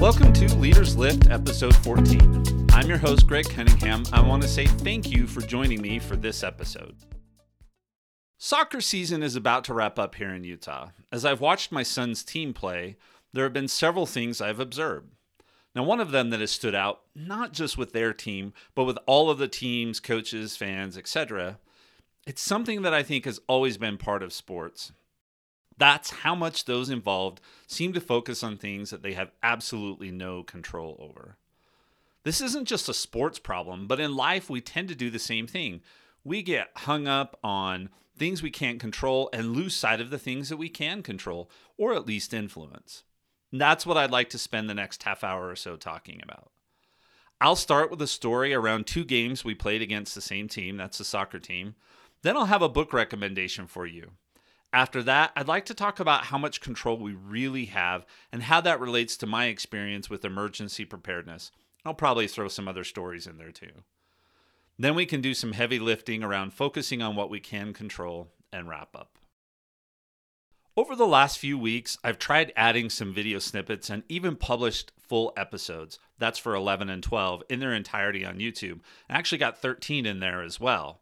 Welcome 0.00 0.32
to 0.32 0.56
Leaders 0.56 0.96
Lift, 0.96 1.28
episode 1.28 1.76
14. 1.76 2.68
I'm 2.72 2.88
your 2.88 2.96
host, 2.96 3.26
Greg 3.26 3.46
Cunningham. 3.50 4.04
I 4.14 4.22
want 4.22 4.40
to 4.42 4.48
say 4.48 4.64
thank 4.64 5.10
you 5.10 5.26
for 5.26 5.42
joining 5.42 5.82
me 5.82 5.98
for 5.98 6.16
this 6.16 6.42
episode. 6.42 6.96
Soccer 8.38 8.80
season 8.80 9.22
is 9.22 9.36
about 9.36 9.62
to 9.64 9.74
wrap 9.74 9.98
up 9.98 10.14
here 10.14 10.30
in 10.30 10.42
Utah. 10.42 10.88
As 11.12 11.26
I've 11.26 11.42
watched 11.42 11.70
my 11.70 11.82
son's 11.82 12.24
team 12.24 12.54
play, 12.54 12.96
there 13.34 13.44
have 13.44 13.52
been 13.52 13.68
several 13.68 14.06
things 14.06 14.40
I've 14.40 14.58
observed. 14.58 15.10
Now, 15.74 15.82
one 15.82 16.00
of 16.00 16.12
them 16.12 16.30
that 16.30 16.40
has 16.40 16.50
stood 16.50 16.74
out, 16.74 17.02
not 17.14 17.52
just 17.52 17.76
with 17.76 17.92
their 17.92 18.14
team, 18.14 18.54
but 18.74 18.84
with 18.84 18.96
all 19.04 19.28
of 19.28 19.36
the 19.36 19.48
teams, 19.48 20.00
coaches, 20.00 20.56
fans, 20.56 20.96
etc., 20.96 21.58
it's 22.26 22.40
something 22.40 22.80
that 22.82 22.94
I 22.94 23.02
think 23.02 23.26
has 23.26 23.38
always 23.46 23.76
been 23.76 23.98
part 23.98 24.22
of 24.22 24.32
sports. 24.32 24.92
That's 25.80 26.10
how 26.10 26.34
much 26.34 26.66
those 26.66 26.90
involved 26.90 27.40
seem 27.66 27.94
to 27.94 28.02
focus 28.02 28.42
on 28.42 28.58
things 28.58 28.90
that 28.90 29.02
they 29.02 29.14
have 29.14 29.32
absolutely 29.42 30.10
no 30.10 30.42
control 30.42 30.94
over. 31.00 31.38
This 32.22 32.42
isn't 32.42 32.68
just 32.68 32.90
a 32.90 32.94
sports 32.94 33.38
problem, 33.38 33.86
but 33.86 33.98
in 33.98 34.14
life 34.14 34.50
we 34.50 34.60
tend 34.60 34.90
to 34.90 34.94
do 34.94 35.08
the 35.08 35.18
same 35.18 35.46
thing. 35.46 35.80
We 36.22 36.42
get 36.42 36.68
hung 36.76 37.08
up 37.08 37.38
on 37.42 37.88
things 38.14 38.42
we 38.42 38.50
can't 38.50 38.78
control 38.78 39.30
and 39.32 39.54
lose 39.54 39.74
sight 39.74 40.02
of 40.02 40.10
the 40.10 40.18
things 40.18 40.50
that 40.50 40.58
we 40.58 40.68
can 40.68 41.02
control, 41.02 41.50
or 41.78 41.94
at 41.94 42.06
least 42.06 42.34
influence. 42.34 43.04
And 43.50 43.58
that's 43.58 43.86
what 43.86 43.96
I'd 43.96 44.10
like 44.10 44.28
to 44.30 44.38
spend 44.38 44.68
the 44.68 44.74
next 44.74 45.02
half 45.04 45.24
hour 45.24 45.48
or 45.48 45.56
so 45.56 45.76
talking 45.76 46.20
about. 46.22 46.50
I'll 47.40 47.56
start 47.56 47.90
with 47.90 48.02
a 48.02 48.06
story 48.06 48.52
around 48.52 48.86
two 48.86 49.06
games 49.06 49.46
we 49.46 49.54
played 49.54 49.80
against 49.80 50.14
the 50.14 50.20
same 50.20 50.46
team, 50.46 50.76
that's 50.76 50.98
the 50.98 51.04
soccer 51.04 51.38
team. 51.38 51.74
Then 52.20 52.36
I'll 52.36 52.44
have 52.44 52.60
a 52.60 52.68
book 52.68 52.92
recommendation 52.92 53.66
for 53.66 53.86
you. 53.86 54.10
After 54.72 55.02
that, 55.02 55.32
I'd 55.34 55.48
like 55.48 55.64
to 55.66 55.74
talk 55.74 55.98
about 55.98 56.26
how 56.26 56.38
much 56.38 56.60
control 56.60 56.96
we 56.96 57.12
really 57.12 57.66
have 57.66 58.06
and 58.30 58.44
how 58.44 58.60
that 58.60 58.80
relates 58.80 59.16
to 59.16 59.26
my 59.26 59.46
experience 59.46 60.08
with 60.08 60.24
emergency 60.24 60.84
preparedness. 60.84 61.50
I'll 61.84 61.94
probably 61.94 62.28
throw 62.28 62.46
some 62.48 62.68
other 62.68 62.84
stories 62.84 63.26
in 63.26 63.36
there 63.36 63.50
too. 63.50 63.82
Then 64.78 64.94
we 64.94 65.06
can 65.06 65.20
do 65.20 65.34
some 65.34 65.52
heavy 65.52 65.78
lifting 65.78 66.22
around 66.22 66.54
focusing 66.54 67.02
on 67.02 67.16
what 67.16 67.30
we 67.30 67.40
can 67.40 67.72
control 67.72 68.28
and 68.52 68.68
wrap 68.68 68.94
up. 68.94 69.18
Over 70.76 70.94
the 70.94 71.06
last 71.06 71.38
few 71.38 71.58
weeks, 71.58 71.98
I've 72.04 72.18
tried 72.18 72.52
adding 72.56 72.90
some 72.90 73.12
video 73.12 73.40
snippets 73.40 73.90
and 73.90 74.04
even 74.08 74.36
published 74.36 74.92
full 74.98 75.32
episodes. 75.36 75.98
That's 76.18 76.38
for 76.38 76.54
11 76.54 76.88
and 76.88 77.02
12 77.02 77.42
in 77.50 77.58
their 77.58 77.74
entirety 77.74 78.24
on 78.24 78.38
YouTube. 78.38 78.80
I 79.08 79.18
actually 79.18 79.38
got 79.38 79.58
13 79.58 80.06
in 80.06 80.20
there 80.20 80.42
as 80.42 80.60
well. 80.60 81.00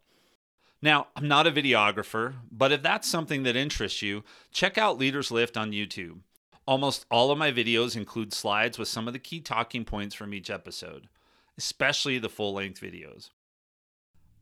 Now, 0.81 1.09
I'm 1.17 1.27
not 1.27 1.47
a 1.47 1.53
videographer, 1.53 2.35
but 2.53 2.71
if 2.71 2.83
that's 2.83 3.09
something 3.09 3.43
that 3.43 3.57
interests 3.57 4.01
you, 4.01 4.23
check 4.53 4.79
out 4.79 4.99
Leaders 4.99 5.31
Lift 5.31 5.57
on 5.57 5.73
YouTube. 5.73 6.21
Almost 6.67 7.07
all 7.11 7.31
of 7.31 7.39
my 7.39 7.51
videos 7.51 7.97
include 7.97 8.33
slides 8.33 8.79
with 8.79 8.89
some 8.89 9.09
of 9.09 9.13
the 9.13 9.19
key 9.19 9.41
talking 9.41 9.85
points 9.85 10.15
from 10.15 10.33
each 10.33 10.51
episode, 10.51 11.09
especially 11.57 12.19
the 12.19 12.29
full 12.29 12.53
length 12.55 12.81
videos. 12.81 13.31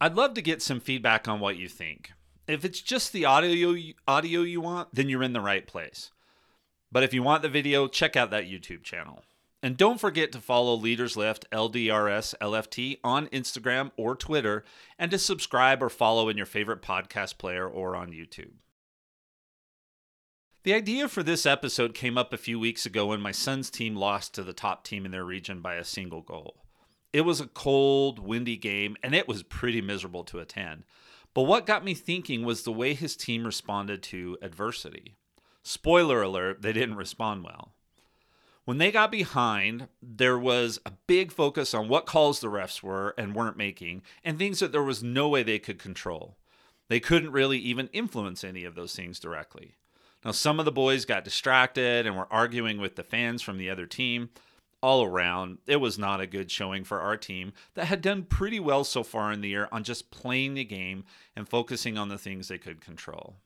I'd 0.00 0.16
love 0.16 0.34
to 0.34 0.42
get 0.42 0.60
some 0.60 0.80
feedback 0.80 1.26
on 1.26 1.40
what 1.40 1.56
you 1.56 1.68
think. 1.68 2.12
If 2.46 2.64
it's 2.64 2.80
just 2.80 3.12
the 3.12 3.24
audio 3.24 3.74
audio 4.06 4.42
you 4.42 4.60
want, 4.60 4.88
then 4.92 5.08
you're 5.08 5.22
in 5.22 5.32
the 5.32 5.40
right 5.40 5.66
place. 5.66 6.10
But 6.92 7.02
if 7.02 7.14
you 7.14 7.22
want 7.22 7.42
the 7.42 7.48
video, 7.48 7.88
check 7.88 8.14
out 8.14 8.30
that 8.30 8.44
YouTube 8.44 8.82
channel. 8.82 9.22
And 9.66 9.76
don't 9.76 9.98
forget 9.98 10.30
to 10.30 10.38
follow 10.38 10.76
Leaders 10.76 11.16
Lift, 11.16 11.50
LDRS 11.50 12.36
LFT 12.40 13.00
on 13.02 13.26
Instagram 13.30 13.90
or 13.96 14.14
Twitter 14.14 14.62
and 14.96 15.10
to 15.10 15.18
subscribe 15.18 15.82
or 15.82 15.88
follow 15.88 16.28
in 16.28 16.36
your 16.36 16.46
favorite 16.46 16.82
podcast 16.82 17.36
player 17.36 17.68
or 17.68 17.96
on 17.96 18.12
YouTube. 18.12 18.52
The 20.62 20.72
idea 20.72 21.08
for 21.08 21.24
this 21.24 21.44
episode 21.44 21.94
came 21.94 22.16
up 22.16 22.32
a 22.32 22.38
few 22.38 22.60
weeks 22.60 22.86
ago 22.86 23.06
when 23.06 23.20
my 23.20 23.32
son's 23.32 23.68
team 23.68 23.96
lost 23.96 24.34
to 24.34 24.44
the 24.44 24.52
top 24.52 24.84
team 24.84 25.04
in 25.04 25.10
their 25.10 25.24
region 25.24 25.60
by 25.62 25.74
a 25.74 25.82
single 25.82 26.22
goal. 26.22 26.62
It 27.12 27.22
was 27.22 27.40
a 27.40 27.48
cold, 27.48 28.20
windy 28.20 28.56
game, 28.56 28.96
and 29.02 29.16
it 29.16 29.26
was 29.26 29.42
pretty 29.42 29.80
miserable 29.80 30.22
to 30.26 30.38
attend. 30.38 30.84
But 31.34 31.42
what 31.42 31.66
got 31.66 31.84
me 31.84 31.94
thinking 31.94 32.44
was 32.44 32.62
the 32.62 32.70
way 32.70 32.94
his 32.94 33.16
team 33.16 33.44
responded 33.44 34.04
to 34.04 34.38
adversity. 34.40 35.16
Spoiler 35.64 36.22
alert, 36.22 36.62
they 36.62 36.72
didn't 36.72 36.94
respond 36.94 37.42
well. 37.42 37.72
When 38.66 38.78
they 38.78 38.90
got 38.90 39.12
behind, 39.12 39.86
there 40.02 40.36
was 40.36 40.80
a 40.84 40.90
big 41.06 41.30
focus 41.30 41.72
on 41.72 41.86
what 41.86 42.04
calls 42.04 42.40
the 42.40 42.48
refs 42.48 42.82
were 42.82 43.14
and 43.16 43.32
weren't 43.32 43.56
making, 43.56 44.02
and 44.24 44.36
things 44.36 44.58
that 44.58 44.72
there 44.72 44.82
was 44.82 45.04
no 45.04 45.28
way 45.28 45.44
they 45.44 45.60
could 45.60 45.78
control. 45.78 46.36
They 46.88 46.98
couldn't 46.98 47.30
really 47.30 47.58
even 47.58 47.88
influence 47.92 48.42
any 48.42 48.64
of 48.64 48.74
those 48.74 48.92
things 48.92 49.20
directly. 49.20 49.76
Now, 50.24 50.32
some 50.32 50.58
of 50.58 50.64
the 50.64 50.72
boys 50.72 51.04
got 51.04 51.22
distracted 51.22 52.06
and 52.06 52.16
were 52.16 52.26
arguing 52.28 52.80
with 52.80 52.96
the 52.96 53.04
fans 53.04 53.40
from 53.40 53.56
the 53.56 53.70
other 53.70 53.86
team. 53.86 54.30
All 54.82 55.04
around, 55.04 55.58
it 55.68 55.76
was 55.76 55.96
not 55.96 56.20
a 56.20 56.26
good 56.26 56.50
showing 56.50 56.82
for 56.82 57.00
our 57.00 57.16
team 57.16 57.52
that 57.74 57.86
had 57.86 58.02
done 58.02 58.24
pretty 58.24 58.58
well 58.58 58.82
so 58.82 59.04
far 59.04 59.30
in 59.30 59.42
the 59.42 59.48
year 59.48 59.68
on 59.70 59.84
just 59.84 60.10
playing 60.10 60.54
the 60.54 60.64
game 60.64 61.04
and 61.36 61.48
focusing 61.48 61.96
on 61.96 62.08
the 62.08 62.18
things 62.18 62.48
they 62.48 62.58
could 62.58 62.80
control. 62.80 63.36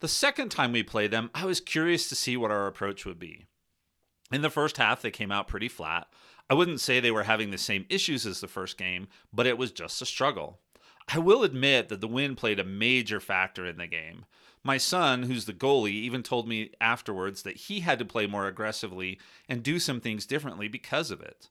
The 0.00 0.08
second 0.08 0.48
time 0.48 0.72
we 0.72 0.82
played 0.82 1.12
them, 1.12 1.30
I 1.32 1.44
was 1.44 1.60
curious 1.60 2.08
to 2.08 2.16
see 2.16 2.36
what 2.36 2.50
our 2.50 2.66
approach 2.66 3.06
would 3.06 3.20
be. 3.20 3.46
In 4.34 4.42
the 4.42 4.50
first 4.50 4.78
half, 4.78 5.00
they 5.00 5.12
came 5.12 5.30
out 5.30 5.46
pretty 5.46 5.68
flat. 5.68 6.08
I 6.50 6.54
wouldn't 6.54 6.80
say 6.80 6.98
they 6.98 7.12
were 7.12 7.22
having 7.22 7.52
the 7.52 7.56
same 7.56 7.86
issues 7.88 8.26
as 8.26 8.40
the 8.40 8.48
first 8.48 8.76
game, 8.76 9.06
but 9.32 9.46
it 9.46 9.56
was 9.56 9.70
just 9.70 10.02
a 10.02 10.06
struggle. 10.06 10.58
I 11.06 11.18
will 11.18 11.44
admit 11.44 11.88
that 11.88 12.00
the 12.00 12.08
wind 12.08 12.36
played 12.36 12.58
a 12.58 12.64
major 12.64 13.20
factor 13.20 13.64
in 13.64 13.76
the 13.76 13.86
game. 13.86 14.24
My 14.64 14.76
son, 14.76 15.22
who's 15.22 15.44
the 15.44 15.52
goalie, 15.52 15.92
even 15.92 16.24
told 16.24 16.48
me 16.48 16.72
afterwards 16.80 17.42
that 17.44 17.58
he 17.58 17.78
had 17.78 18.00
to 18.00 18.04
play 18.04 18.26
more 18.26 18.48
aggressively 18.48 19.20
and 19.48 19.62
do 19.62 19.78
some 19.78 20.00
things 20.00 20.26
differently 20.26 20.66
because 20.66 21.12
of 21.12 21.20
it. 21.20 21.48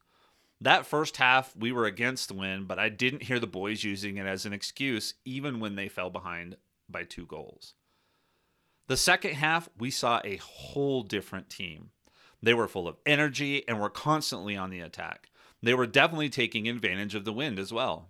That 0.59 0.85
first 0.85 1.15
half, 1.15 1.55
we 1.55 1.71
were 1.71 1.85
against 1.85 2.27
the 2.27 2.33
wind, 2.33 2.67
but 2.67 2.79
I 2.79 2.89
didn't 2.89 3.23
hear 3.23 3.39
the 3.39 3.47
boys 3.47 3.85
using 3.85 4.17
it 4.17 4.25
as 4.25 4.45
an 4.45 4.51
excuse, 4.51 5.13
even 5.23 5.61
when 5.61 5.75
they 5.75 5.87
fell 5.87 6.09
behind 6.09 6.57
by 6.89 7.05
two 7.05 7.25
goals. 7.27 7.75
The 8.87 8.97
second 8.97 9.35
half, 9.35 9.69
we 9.79 9.89
saw 9.89 10.19
a 10.25 10.35
whole 10.35 11.03
different 11.03 11.49
team. 11.49 11.91
They 12.43 12.53
were 12.53 12.67
full 12.67 12.89
of 12.89 12.97
energy 13.05 13.65
and 13.69 13.79
were 13.79 13.89
constantly 13.89 14.57
on 14.57 14.69
the 14.69 14.81
attack. 14.81 15.29
They 15.63 15.73
were 15.73 15.87
definitely 15.87 16.29
taking 16.29 16.67
advantage 16.67 17.15
of 17.15 17.23
the 17.23 17.31
wind 17.31 17.57
as 17.57 17.71
well. 17.71 18.09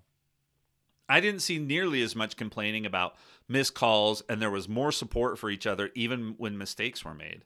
I 1.07 1.19
didn't 1.19 1.41
see 1.41 1.59
nearly 1.59 2.01
as 2.01 2.15
much 2.15 2.35
complaining 2.35 2.83
about 2.83 3.15
missed 3.47 3.75
calls, 3.75 4.23
and 4.27 4.41
there 4.41 4.49
was 4.49 4.67
more 4.67 4.91
support 4.91 5.37
for 5.37 5.51
each 5.51 5.67
other 5.67 5.91
even 5.93 6.33
when 6.39 6.57
mistakes 6.57 7.05
were 7.05 7.13
made. 7.13 7.43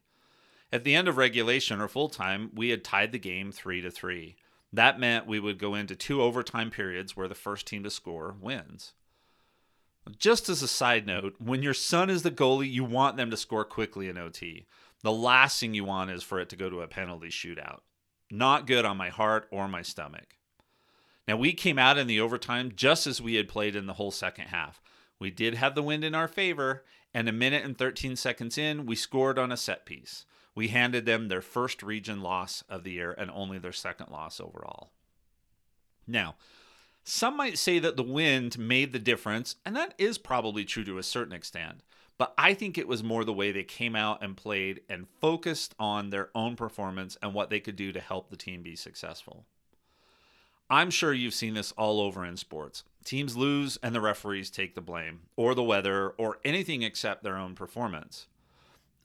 At 0.71 0.85
the 0.85 0.95
end 0.95 1.09
of 1.09 1.17
regulation 1.17 1.81
or 1.81 1.89
full 1.89 2.07
time, 2.07 2.51
we 2.55 2.69
had 2.69 2.85
tied 2.85 3.11
the 3.11 3.19
game 3.19 3.51
3 3.51 3.81
to 3.81 3.91
3. 3.91 4.37
That 4.71 4.97
meant 4.99 5.27
we 5.27 5.41
would 5.41 5.59
go 5.59 5.75
into 5.75 5.95
two 5.95 6.21
overtime 6.21 6.71
periods 6.71 7.17
where 7.17 7.27
the 7.27 7.35
first 7.35 7.67
team 7.67 7.83
to 7.83 7.89
score 7.89 8.33
wins. 8.39 8.93
Just 10.17 10.47
as 10.47 10.61
a 10.61 10.67
side 10.69 11.05
note, 11.05 11.35
when 11.37 11.63
your 11.63 11.73
son 11.73 12.09
is 12.09 12.23
the 12.23 12.31
goalie, 12.31 12.71
you 12.71 12.85
want 12.85 13.17
them 13.17 13.29
to 13.29 13.35
score 13.35 13.65
quickly 13.65 14.07
in 14.07 14.17
OT. 14.17 14.65
The 15.03 15.11
last 15.11 15.59
thing 15.59 15.73
you 15.73 15.85
want 15.85 16.11
is 16.11 16.23
for 16.23 16.39
it 16.39 16.49
to 16.49 16.55
go 16.55 16.69
to 16.69 16.81
a 16.81 16.87
penalty 16.87 17.29
shootout. 17.29 17.81
Not 18.29 18.67
good 18.67 18.85
on 18.85 18.97
my 18.97 19.09
heart 19.09 19.47
or 19.51 19.67
my 19.67 19.81
stomach. 19.81 20.35
Now, 21.27 21.37
we 21.37 21.53
came 21.53 21.77
out 21.77 21.97
in 21.97 22.07
the 22.07 22.21
overtime 22.21 22.71
just 22.75 23.05
as 23.05 23.21
we 23.21 23.35
had 23.35 23.49
played 23.49 23.75
in 23.75 23.85
the 23.85 23.93
whole 23.93 24.11
second 24.11 24.47
half. 24.47 24.81
We 25.19 25.29
did 25.29 25.55
have 25.55 25.75
the 25.75 25.83
wind 25.83 26.03
in 26.03 26.15
our 26.15 26.27
favor, 26.27 26.85
and 27.13 27.27
a 27.27 27.33
minute 27.33 27.65
and 27.65 27.77
13 27.77 28.15
seconds 28.15 28.57
in, 28.57 28.85
we 28.85 28.95
scored 28.95 29.37
on 29.37 29.51
a 29.51 29.57
set 29.57 29.85
piece. 29.85 30.25
We 30.55 30.69
handed 30.69 31.05
them 31.05 31.27
their 31.27 31.41
first 31.41 31.83
region 31.83 32.21
loss 32.21 32.63
of 32.69 32.83
the 32.83 32.91
year 32.91 33.13
and 33.17 33.29
only 33.31 33.59
their 33.59 33.73
second 33.73 34.09
loss 34.09 34.39
overall. 34.39 34.91
Now, 36.07 36.35
some 37.03 37.37
might 37.37 37.57
say 37.57 37.79
that 37.79 37.95
the 37.95 38.03
wind 38.03 38.57
made 38.57 38.91
the 38.91 38.99
difference, 38.99 39.55
and 39.65 39.75
that 39.75 39.93
is 39.97 40.17
probably 40.17 40.65
true 40.65 40.83
to 40.85 40.97
a 40.97 41.03
certain 41.03 41.33
extent. 41.33 41.81
But 42.17 42.33
I 42.37 42.53
think 42.53 42.77
it 42.77 42.87
was 42.87 43.03
more 43.03 43.23
the 43.23 43.33
way 43.33 43.51
they 43.51 43.63
came 43.63 43.95
out 43.95 44.23
and 44.23 44.35
played 44.35 44.81
and 44.89 45.07
focused 45.21 45.75
on 45.79 46.09
their 46.09 46.29
own 46.33 46.55
performance 46.55 47.17
and 47.21 47.33
what 47.33 47.49
they 47.49 47.59
could 47.59 47.75
do 47.75 47.91
to 47.91 47.99
help 47.99 48.29
the 48.29 48.37
team 48.37 48.63
be 48.63 48.75
successful. 48.75 49.45
I'm 50.69 50.89
sure 50.89 51.13
you've 51.13 51.33
seen 51.33 51.53
this 51.53 51.71
all 51.73 52.01
over 52.01 52.25
in 52.25 52.35
sports. 52.35 52.83
Teams 53.05 53.37
lose 53.37 53.77
and 53.81 53.95
the 53.95 54.01
referees 54.01 54.49
take 54.49 54.75
the 54.75 54.81
blame, 54.81 55.21
or 55.37 55.55
the 55.55 55.63
weather, 55.63 56.09
or 56.17 56.39
anything 56.43 56.81
except 56.81 57.23
their 57.23 57.37
own 57.37 57.55
performance. 57.55 58.27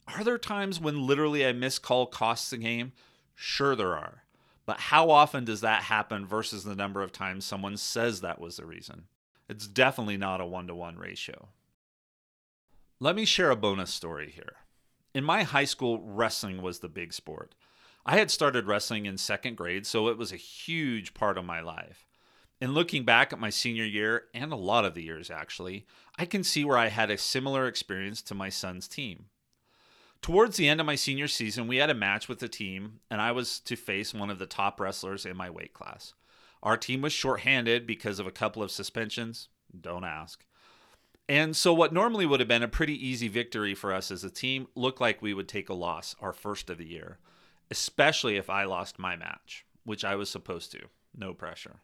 Are 0.09 0.25
there 0.25 0.39
times 0.39 0.81
when 0.81 1.07
literally 1.07 1.45
a 1.45 1.55
missed 1.55 1.83
call 1.83 2.07
costs 2.07 2.51
the 2.51 2.57
game? 2.57 2.93
Sure, 3.37 3.77
there 3.77 3.97
are. 3.97 4.25
But 4.67 4.81
how 4.81 5.11
often 5.11 5.45
does 5.45 5.61
that 5.61 5.85
happen 5.85 6.27
versus 6.27 6.65
the 6.65 6.75
number 6.75 7.03
of 7.03 7.13
times 7.13 7.45
someone 7.45 7.77
says 7.77 8.21
that 8.21 8.41
was 8.41 8.57
the 8.57 8.67
reason? 8.67 9.05
It's 9.49 9.69
definitely 9.69 10.17
not 10.17 10.41
a 10.41 10.47
one 10.47 10.67
to 10.67 10.75
one 10.75 10.97
ratio. 10.97 11.49
Let 13.03 13.17
me 13.17 13.25
share 13.25 13.51
a 13.51 13.57
bonus 13.57 13.93
story 13.93 14.31
here. 14.31 14.59
In 15.13 15.25
my 15.25 15.43
high 15.43 15.65
school, 15.65 16.01
wrestling 16.05 16.63
was 16.63 16.79
the 16.79 16.89
big 16.89 17.13
sport. 17.13 17.57
I 18.07 18.17
had 18.17 18.31
started 18.31 18.69
wrestling 18.69 19.07
in 19.07 19.19
second 19.19 19.57
grade, 19.57 19.89
so 19.89 20.07
it 20.07 20.17
was 20.17 20.31
a 20.31 20.37
huge 20.37 21.13
part 21.13 21.37
of 21.37 21.45
my 21.45 21.61
life. 21.61 22.07
And 22.61 22.75
looking 22.75 23.05
back 23.05 23.33
at 23.33 23.41
my 23.41 23.51
senior 23.51 23.85
year, 23.85 24.27
and 24.33 24.53
a 24.53 24.57
lot 24.57 24.85
of 24.85 24.95
the 24.95 25.03
years 25.03 25.33
actually, 25.33 25.85
I 26.17 26.27
can 26.27 26.45
see 26.45 26.65
where 26.65 26.79
I 26.79 26.91
had 26.91 27.11
a 27.11 27.19
similar 27.19 27.67
experience 27.67 28.23
to 28.23 28.37
my 28.37 28.51
son's 28.51 28.87
team. 28.87 29.25
Towards 30.21 30.57
the 30.57 30.69
end 30.69 30.79
of 30.79 30.87
my 30.87 30.95
senior 30.95 31.27
season, 31.27 31.67
we 31.67 31.79
had 31.79 31.91
a 31.91 31.95
match 31.95 32.29
with 32.29 32.39
the 32.39 32.47
team, 32.47 33.01
and 33.11 33.21
I 33.21 33.33
was 33.33 33.59
to 33.59 33.75
face 33.75 34.15
one 34.15 34.31
of 34.31 34.39
the 34.39 34.47
top 34.47 34.79
wrestlers 34.79 35.27
in 35.27 35.37
my 35.37 35.51
weight 35.51 35.75
class. 35.75 36.15
Our 36.63 36.77
team 36.77 37.03
was 37.03 37.13
shorthanded 37.13 37.85
because 37.85 38.21
of 38.21 38.29
a 38.29 38.31
couple 38.31 38.63
of 38.63 38.71
suspensions. 38.71 39.49
Don't 39.81 40.05
ask. 40.05 40.45
And 41.33 41.57
so, 41.57 41.73
what 41.73 41.95
normally 41.95 42.27
would 42.27 42.41
have 42.41 42.49
been 42.49 42.63
a 42.63 42.69
pretty 42.69 43.09
easy 43.09 43.27
victory 43.27 43.75
for 43.75 43.91
us 43.91 44.11
as 44.11 44.23
a 44.23 44.29
team 44.29 44.69
looked 44.75 45.01
like 45.01 45.23
we 45.23 45.33
would 45.33 45.49
take 45.49 45.71
a 45.71 45.73
loss, 45.73 46.15
our 46.21 46.35
first 46.35 46.69
of 46.69 46.77
the 46.77 46.87
year, 46.87 47.17
especially 47.71 48.37
if 48.37 48.51
I 48.51 48.65
lost 48.65 48.99
my 48.99 49.17
match, 49.17 49.65
which 49.83 50.05
I 50.05 50.15
was 50.15 50.29
supposed 50.29 50.73
to. 50.73 50.81
No 51.17 51.33
pressure. 51.33 51.77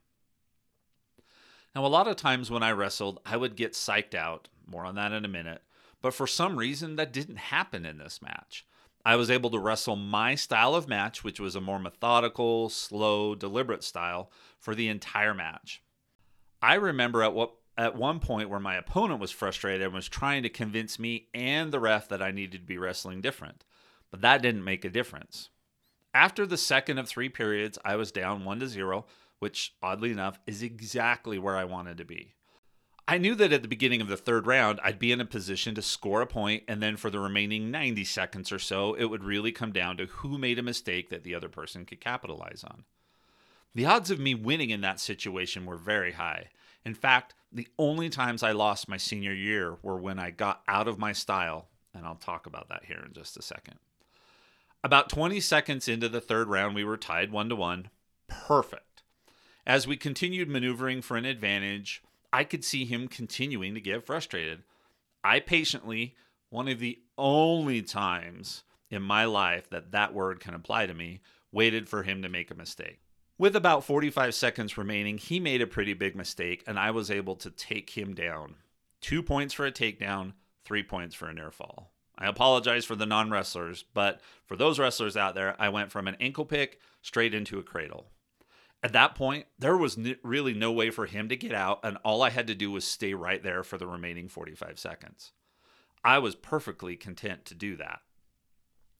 Now, 1.74 1.86
a 1.86 1.88
lot 1.88 2.08
of 2.08 2.16
times 2.16 2.50
when 2.50 2.62
I 2.62 2.72
wrestled, 2.72 3.20
I 3.24 3.38
would 3.38 3.56
get 3.56 3.72
psyched 3.72 4.14
out. 4.14 4.48
More 4.66 4.84
on 4.84 4.96
that 4.96 5.12
in 5.12 5.24
a 5.24 5.28
minute. 5.28 5.62
But 6.02 6.12
for 6.12 6.26
some 6.26 6.58
reason, 6.58 6.96
that 6.96 7.14
didn't 7.14 7.38
happen 7.38 7.86
in 7.86 7.96
this 7.96 8.20
match. 8.20 8.66
I 9.02 9.16
was 9.16 9.30
able 9.30 9.48
to 9.52 9.58
wrestle 9.58 9.96
my 9.96 10.34
style 10.34 10.74
of 10.74 10.88
match, 10.88 11.24
which 11.24 11.40
was 11.40 11.56
a 11.56 11.60
more 11.62 11.78
methodical, 11.78 12.68
slow, 12.68 13.34
deliberate 13.34 13.82
style, 13.82 14.30
for 14.58 14.74
the 14.74 14.88
entire 14.88 15.32
match. 15.32 15.82
I 16.60 16.74
remember 16.74 17.22
at 17.22 17.32
what 17.32 17.54
at 17.78 17.96
one 17.96 18.18
point 18.18 18.50
where 18.50 18.58
my 18.58 18.74
opponent 18.74 19.20
was 19.20 19.30
frustrated 19.30 19.82
and 19.82 19.94
was 19.94 20.08
trying 20.08 20.42
to 20.42 20.48
convince 20.48 20.98
me 20.98 21.28
and 21.32 21.72
the 21.72 21.78
ref 21.78 22.08
that 22.08 22.20
I 22.20 22.32
needed 22.32 22.60
to 22.60 22.66
be 22.66 22.76
wrestling 22.76 23.20
different. 23.20 23.64
But 24.10 24.20
that 24.22 24.42
didn't 24.42 24.64
make 24.64 24.84
a 24.84 24.90
difference. 24.90 25.50
After 26.12 26.44
the 26.44 26.56
second 26.56 26.98
of 26.98 27.08
three 27.08 27.28
periods, 27.28 27.78
I 27.84 27.94
was 27.94 28.10
down 28.10 28.44
1 28.44 28.60
to 28.60 28.66
0, 28.66 29.06
which 29.38 29.74
oddly 29.80 30.10
enough 30.10 30.40
is 30.46 30.62
exactly 30.62 31.38
where 31.38 31.56
I 31.56 31.64
wanted 31.64 31.98
to 31.98 32.04
be. 32.04 32.34
I 33.06 33.16
knew 33.16 33.34
that 33.36 33.52
at 33.52 33.62
the 33.62 33.68
beginning 33.68 34.00
of 34.00 34.08
the 34.08 34.16
third 34.16 34.46
round, 34.46 34.80
I'd 34.82 34.98
be 34.98 35.12
in 35.12 35.20
a 35.20 35.24
position 35.24 35.74
to 35.76 35.82
score 35.82 36.20
a 36.20 36.26
point, 36.26 36.64
and 36.68 36.82
then 36.82 36.96
for 36.96 37.08
the 37.08 37.20
remaining 37.20 37.70
90 37.70 38.04
seconds 38.04 38.50
or 38.52 38.58
so, 38.58 38.94
it 38.94 39.04
would 39.04 39.24
really 39.24 39.52
come 39.52 39.72
down 39.72 39.96
to 39.98 40.06
who 40.06 40.36
made 40.36 40.58
a 40.58 40.62
mistake 40.62 41.08
that 41.08 41.22
the 41.22 41.34
other 41.34 41.48
person 41.48 41.86
could 41.86 42.00
capitalize 42.00 42.64
on. 42.64 42.84
The 43.74 43.86
odds 43.86 44.10
of 44.10 44.18
me 44.18 44.34
winning 44.34 44.70
in 44.70 44.80
that 44.80 45.00
situation 45.00 45.66
were 45.66 45.76
very 45.76 46.12
high. 46.12 46.48
In 46.84 46.94
fact, 46.94 47.34
the 47.52 47.68
only 47.78 48.08
times 48.08 48.42
I 48.42 48.52
lost 48.52 48.88
my 48.88 48.96
senior 48.96 49.32
year 49.32 49.76
were 49.82 49.98
when 49.98 50.18
I 50.18 50.30
got 50.30 50.62
out 50.68 50.88
of 50.88 50.98
my 50.98 51.12
style, 51.12 51.68
and 51.94 52.06
I'll 52.06 52.16
talk 52.16 52.46
about 52.46 52.68
that 52.68 52.84
here 52.86 53.02
in 53.04 53.12
just 53.12 53.36
a 53.36 53.42
second. 53.42 53.78
About 54.84 55.08
20 55.08 55.40
seconds 55.40 55.88
into 55.88 56.08
the 56.08 56.20
third 56.20 56.48
round, 56.48 56.74
we 56.74 56.84
were 56.84 56.96
tied 56.96 57.32
1 57.32 57.48
to 57.48 57.56
1. 57.56 57.90
Perfect. 58.28 59.02
As 59.66 59.86
we 59.86 59.96
continued 59.96 60.48
maneuvering 60.48 61.02
for 61.02 61.16
an 61.16 61.24
advantage, 61.24 62.02
I 62.32 62.44
could 62.44 62.64
see 62.64 62.84
him 62.84 63.08
continuing 63.08 63.74
to 63.74 63.80
get 63.80 64.06
frustrated. 64.06 64.62
I 65.24 65.40
patiently, 65.40 66.14
one 66.48 66.68
of 66.68 66.78
the 66.78 67.00
only 67.16 67.82
times 67.82 68.62
in 68.90 69.02
my 69.02 69.24
life 69.24 69.68
that 69.70 69.92
that 69.92 70.14
word 70.14 70.40
can 70.40 70.54
apply 70.54 70.86
to 70.86 70.94
me, 70.94 71.20
waited 71.52 71.88
for 71.88 72.02
him 72.02 72.22
to 72.22 72.28
make 72.28 72.50
a 72.50 72.54
mistake. 72.54 73.00
With 73.38 73.54
about 73.54 73.84
45 73.84 74.34
seconds 74.34 74.76
remaining, 74.76 75.16
he 75.16 75.38
made 75.38 75.62
a 75.62 75.66
pretty 75.68 75.94
big 75.94 76.16
mistake, 76.16 76.64
and 76.66 76.76
I 76.76 76.90
was 76.90 77.08
able 77.08 77.36
to 77.36 77.50
take 77.50 77.90
him 77.90 78.12
down. 78.12 78.56
Two 79.00 79.22
points 79.22 79.54
for 79.54 79.64
a 79.64 79.70
takedown, 79.70 80.32
three 80.64 80.82
points 80.82 81.14
for 81.14 81.28
a 81.28 81.34
near 81.34 81.52
fall. 81.52 81.92
I 82.18 82.26
apologize 82.26 82.84
for 82.84 82.96
the 82.96 83.06
non 83.06 83.30
wrestlers, 83.30 83.84
but 83.94 84.20
for 84.44 84.56
those 84.56 84.80
wrestlers 84.80 85.16
out 85.16 85.36
there, 85.36 85.54
I 85.60 85.68
went 85.68 85.92
from 85.92 86.08
an 86.08 86.16
ankle 86.18 86.44
pick 86.44 86.80
straight 87.00 87.32
into 87.32 87.60
a 87.60 87.62
cradle. 87.62 88.08
At 88.82 88.92
that 88.94 89.14
point, 89.14 89.46
there 89.56 89.76
was 89.76 89.96
n- 89.96 90.16
really 90.24 90.52
no 90.52 90.72
way 90.72 90.90
for 90.90 91.06
him 91.06 91.28
to 91.28 91.36
get 91.36 91.52
out, 91.52 91.78
and 91.84 91.96
all 92.04 92.22
I 92.22 92.30
had 92.30 92.48
to 92.48 92.56
do 92.56 92.72
was 92.72 92.84
stay 92.84 93.14
right 93.14 93.42
there 93.42 93.62
for 93.62 93.78
the 93.78 93.86
remaining 93.86 94.28
45 94.28 94.80
seconds. 94.80 95.30
I 96.02 96.18
was 96.18 96.34
perfectly 96.34 96.96
content 96.96 97.44
to 97.44 97.54
do 97.54 97.76
that. 97.76 98.00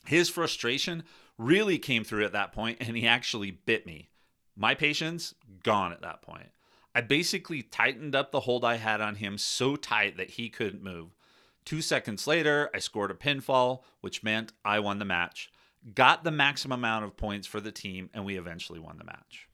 His 0.07 0.29
frustration 0.29 1.03
really 1.37 1.79
came 1.79 2.05
through 2.05 2.25
at 2.25 2.33
that 2.33 2.53
point, 2.53 2.79
and 2.81 2.97
he 2.97 3.05
actually 3.05 3.51
bit 3.51 3.85
me. 3.85 4.11
My 4.61 4.75
patience, 4.75 5.35
gone 5.63 5.93
at 5.93 6.03
that 6.03 6.21
point. 6.21 6.49
I 6.93 7.01
basically 7.01 7.63
tightened 7.63 8.17
up 8.17 8.33
the 8.33 8.41
hold 8.41 8.65
I 8.65 8.75
had 8.75 9.01
on 9.01 9.15
him 9.15 9.39
so 9.39 9.77
tight 9.77 10.17
that 10.17 10.31
he 10.31 10.49
couldn't 10.49 10.83
move. 10.83 11.15
Two 11.65 11.81
seconds 11.81 12.27
later, 12.27 12.69
I 12.75 12.81
scored 12.81 13.13
a 13.13 13.15
pinfall, 13.15 13.83
which 14.01 14.25
meant 14.25 14.53
I 14.65 14.81
won 14.81 14.99
the 14.99 15.05
match, 15.05 15.53
got 15.95 16.25
the 16.25 16.33
maximum 16.33 16.81
amount 16.81 17.05
of 17.05 17.17
points 17.17 17.47
for 17.47 17.61
the 17.61 17.71
team, 17.71 18.11
and 18.13 18.25
we 18.25 18.37
eventually 18.37 18.81
won 18.81 18.99
the 18.99 19.05
match. 19.05 19.49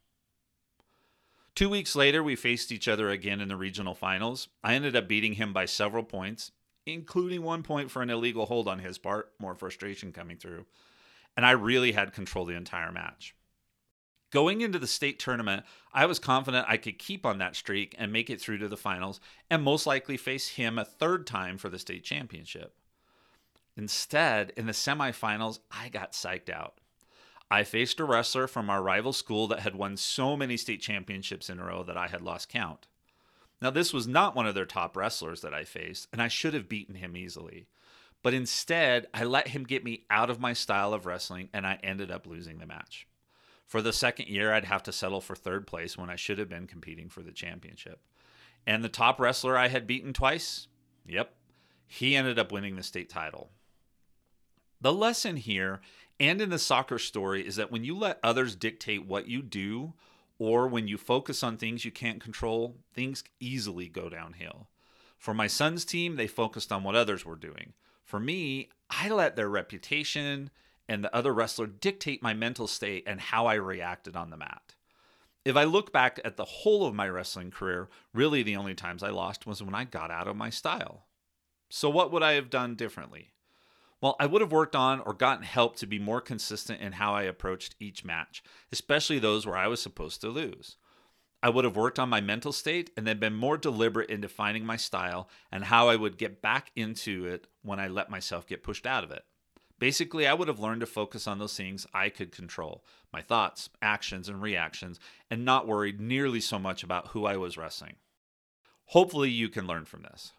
Two 1.55 1.69
weeks 1.69 1.95
later, 1.95 2.23
we 2.23 2.35
faced 2.35 2.73
each 2.73 2.89
other 2.89 3.11
again 3.11 3.43
in 3.43 3.49
the 3.49 3.57
regional 3.57 3.95
finals. 3.95 4.49
I 4.63 4.73
ended 4.75 4.97
up 4.97 5.07
beating 5.07 5.35
him 5.35 5.53
by 5.53 5.67
several 5.67 6.03
points, 6.03 6.51
including 6.87 7.43
one 7.43 7.63
point 7.63 7.91
for 7.91 8.01
an 8.01 8.09
illegal 8.09 8.47
hold 8.47 8.69
on 8.69 8.79
his 8.79 8.97
part, 8.97 9.33
more 9.39 9.55
frustration 9.55 10.13
coming 10.13 10.39
through. 10.39 10.65
And 11.37 11.45
I 11.45 11.51
really 11.51 11.93
had 11.93 12.15
control 12.15 12.47
the 12.47 12.57
entire 12.57 12.91
match. 12.91 13.35
Going 14.31 14.61
into 14.61 14.79
the 14.79 14.87
state 14.87 15.19
tournament, 15.19 15.65
I 15.93 16.07
was 16.07 16.19
confident 16.19 16.67
I 16.69 16.77
could 16.77 16.99
keep 16.99 17.25
on 17.25 17.39
that 17.39 17.55
streak 17.55 17.95
and 17.99 18.13
make 18.13 18.31
it 18.31 18.41
through 18.41 18.59
to 18.59 18.69
the 18.69 18.77
finals 18.77 19.21
and 19.49 19.63
most 19.63 19.87
likely 19.87 20.17
face 20.17 20.49
him 20.49 20.79
a 20.79 20.85
third 20.85 21.27
time 21.27 21.57
for 21.57 21.69
the 21.69 21.79
state 21.79 22.05
championship. 22.05 22.75
Instead, 23.77 24.53
in 24.57 24.67
the 24.67 24.73
semifinals, 24.73 25.61
I 25.71 25.89
got 25.89 26.13
psyched 26.13 26.51
out. 26.51 26.75
I 27.51 27.65
faced 27.65 28.01
a 28.01 28.05
wrestler 28.05 28.47
from 28.47 28.71
our 28.71 28.83
rival 28.83 29.13
school 29.13 29.47
that 29.49 29.61
had 29.61 29.75
won 29.75 29.97
so 29.97 30.37
many 30.37 30.57
state 30.57 30.81
championships 30.81 31.51
in 31.51 31.61
a 31.61 31.65
row 31.65 31.83
that 31.85 31.97
I 31.97 32.09
had 32.09 32.23
lost 32.23 32.49
count. 32.49 32.87
Now, 33.61 33.71
this 33.71 33.93
was 33.93 34.07
not 34.07 34.35
one 34.35 34.47
of 34.47 34.55
their 34.55 34.67
top 34.67 34.97
wrestlers 34.97 35.41
that 35.43 35.55
I 35.55 35.65
faced, 35.65 36.09
and 36.13 36.21
I 36.21 36.29
should 36.29 36.55
have 36.55 36.69
beaten 36.69 36.97
him 36.97 37.17
easily. 37.17 37.67
But 38.23 38.35
instead, 38.35 39.07
I 39.13 39.25
let 39.25 39.49
him 39.49 39.65
get 39.65 39.85
me 39.85 40.05
out 40.11 40.31
of 40.31 40.41
my 40.41 40.53
style 40.53 40.93
of 40.93 41.07
wrestling, 41.07 41.49
and 41.53 41.67
I 41.67 41.79
ended 41.83 42.11
up 42.11 42.27
losing 42.27 42.59
the 42.59 42.67
match. 42.67 43.07
For 43.67 43.83
the 43.83 43.93
second 43.93 44.29
year, 44.29 44.53
I'd 44.53 44.67
have 44.67 44.83
to 44.85 44.93
settle 44.93 45.21
for 45.21 45.35
third 45.35 45.67
place 45.67 45.97
when 45.97 46.11
I 46.11 46.17
should 46.17 46.39
have 46.39 46.49
been 46.49 46.67
competing 46.67 47.09
for 47.09 47.23
the 47.23 47.33
championship. 47.33 48.01
And 48.67 48.83
the 48.83 48.89
top 48.89 49.21
wrestler 49.21 49.57
I 49.57 49.69
had 49.69 49.87
beaten 49.87 50.13
twice, 50.13 50.69
yep, 51.07 51.35
he 51.87 52.17
ended 52.17 52.39
up 52.39 52.53
winning 52.53 52.77
the 52.77 52.83
state 52.83 53.09
title. 53.09 53.51
The 54.81 54.93
lesson 54.93 55.37
here 55.37 55.81
and 56.21 56.41
in 56.41 56.51
the 56.51 56.59
soccer 56.59 56.99
story 56.99 57.47
is 57.47 57.57
that 57.57 57.73
when 57.73 57.85
you 57.85 57.97
let 57.97 58.21
others 58.23 58.55
dictate 58.55 59.07
what 59.07 59.29
you 59.29 59.43
do, 59.43 59.95
or 60.39 60.67
when 60.67 60.89
you 60.89 60.99
focus 60.99 61.43
on 61.43 61.57
things 61.57 61.85
you 61.85 61.91
can't 61.91 62.21
control, 62.21 62.77
things 62.93 63.25
easily 63.41 63.89
go 63.89 64.09
downhill. 64.09 64.69
For 65.19 65.33
my 65.33 65.47
son's 65.47 65.85
team, 65.85 66.17
they 66.17 66.27
focused 66.27 66.73
on 66.73 66.83
what 66.83 66.97
others 66.97 67.25
were 67.25 67.37
doing. 67.37 67.73
For 68.05 68.21
me, 68.21 68.69
I 68.91 69.09
let 69.09 69.37
their 69.37 69.49
reputation 69.49 70.51
and 70.89 71.03
the 71.03 71.15
other 71.15 71.33
wrestler 71.33 71.67
dictate 71.67 72.23
my 72.23 72.35
mental 72.35 72.67
state 72.67 73.05
and 73.07 73.21
how 73.21 73.47
I 73.47 73.55
reacted 73.55 74.17
on 74.17 74.31
the 74.31 74.37
mat. 74.37 74.75
If 75.45 75.57
I 75.57 75.65
look 75.65 75.93
back 75.93 76.21
at 76.25 76.37
the 76.37 76.45
whole 76.45 76.87
of 76.87 76.95
my 76.95 77.09
wrestling 77.09 77.51
career, 77.51 77.89
really 78.13 78.43
the 78.43 78.57
only 78.57 78.75
times 78.75 79.03
I 79.03 79.11
lost 79.11 79.47
was 79.47 79.63
when 79.63 79.75
I 79.75 79.85
got 79.85 80.11
out 80.11 80.27
of 80.27 80.37
my 80.37 80.51
style. 80.51 81.07
So, 81.69 81.91
what 81.91 82.13
would 82.13 82.23
I 82.23 82.33
have 82.33 82.51
done 82.51 82.77
differently? 82.77 83.33
Well, 84.01 84.17
I 84.21 84.27
would 84.27 84.43
have 84.43 84.53
worked 84.53 84.77
on 84.77 85.01
or 85.01 85.15
gotten 85.15 85.45
help 85.45 85.77
to 85.77 85.87
be 85.87 85.99
more 85.99 86.21
consistent 86.21 86.81
in 86.81 86.93
how 86.93 87.15
I 87.15 87.23
approached 87.23 87.75
each 87.81 88.05
match, 88.05 88.43
especially 88.71 89.19
those 89.19 89.47
where 89.47 89.57
I 89.57 89.67
was 89.67 89.81
supposed 89.81 90.21
to 90.21 90.29
lose. 90.29 90.77
I 91.43 91.51
would 91.51 91.65
have 91.65 91.77
worked 91.77 91.99
on 91.99 92.09
my 92.09 92.23
mental 92.23 92.53
state 92.53 92.91
and 92.97 93.07
then 93.07 93.19
been 93.19 93.35
more 93.35 93.59
deliberate 93.59 94.09
in 94.09 94.23
defining 94.23 94.65
my 94.65 94.77
style 94.77 95.29
and 95.53 95.65
how 95.65 95.89
I 95.89 95.97
would 95.97 96.17
get 96.17 96.41
back 96.41 96.71
into 96.75 97.27
it 97.27 97.47
when 97.63 97.79
I 97.79 97.89
let 97.89 98.11
myself 98.11 98.47
get 98.47 98.63
pushed 98.63 98.87
out 98.87 99.05
of 99.05 99.11
it. 99.11 99.25
Basically, 99.85 100.27
I 100.27 100.33
would 100.33 100.49
have 100.49 100.61
learned 100.61 100.81
to 100.81 100.87
focus 100.87 101.27
on 101.27 101.39
those 101.39 101.59
things 101.59 101.87
I 101.93 102.09
could 102.09 102.33
control 102.33 102.87
my 103.13 103.21
thoughts, 103.21 103.69
actions, 103.83 104.31
and 104.31 104.41
reactions, 104.41 104.99
and 105.31 105.45
not 105.45 105.67
worried 105.67 106.01
nearly 106.01 106.41
so 106.41 106.59
much 106.59 106.83
about 106.83 107.09
who 107.09 107.27
I 107.27 107.37
was 107.37 107.59
wrestling. 107.59 107.97
Hopefully, 108.87 109.29
you 109.29 109.51
can 109.51 109.67
learn 109.67 109.85
from 109.85 110.01
this. 110.01 110.33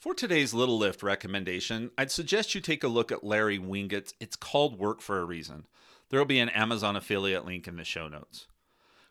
For 0.00 0.12
today's 0.12 0.52
Little 0.52 0.76
Lift 0.76 1.04
recommendation, 1.04 1.92
I'd 1.96 2.10
suggest 2.10 2.52
you 2.52 2.60
take 2.60 2.82
a 2.82 2.88
look 2.88 3.12
at 3.12 3.22
Larry 3.22 3.60
Winget's 3.60 4.14
It's 4.18 4.34
Called 4.34 4.76
Work 4.76 5.00
for 5.00 5.20
a 5.20 5.24
Reason. 5.24 5.68
There 6.08 6.18
will 6.18 6.26
be 6.26 6.40
an 6.40 6.48
Amazon 6.48 6.96
affiliate 6.96 7.44
link 7.44 7.68
in 7.68 7.76
the 7.76 7.84
show 7.84 8.08
notes. 8.08 8.48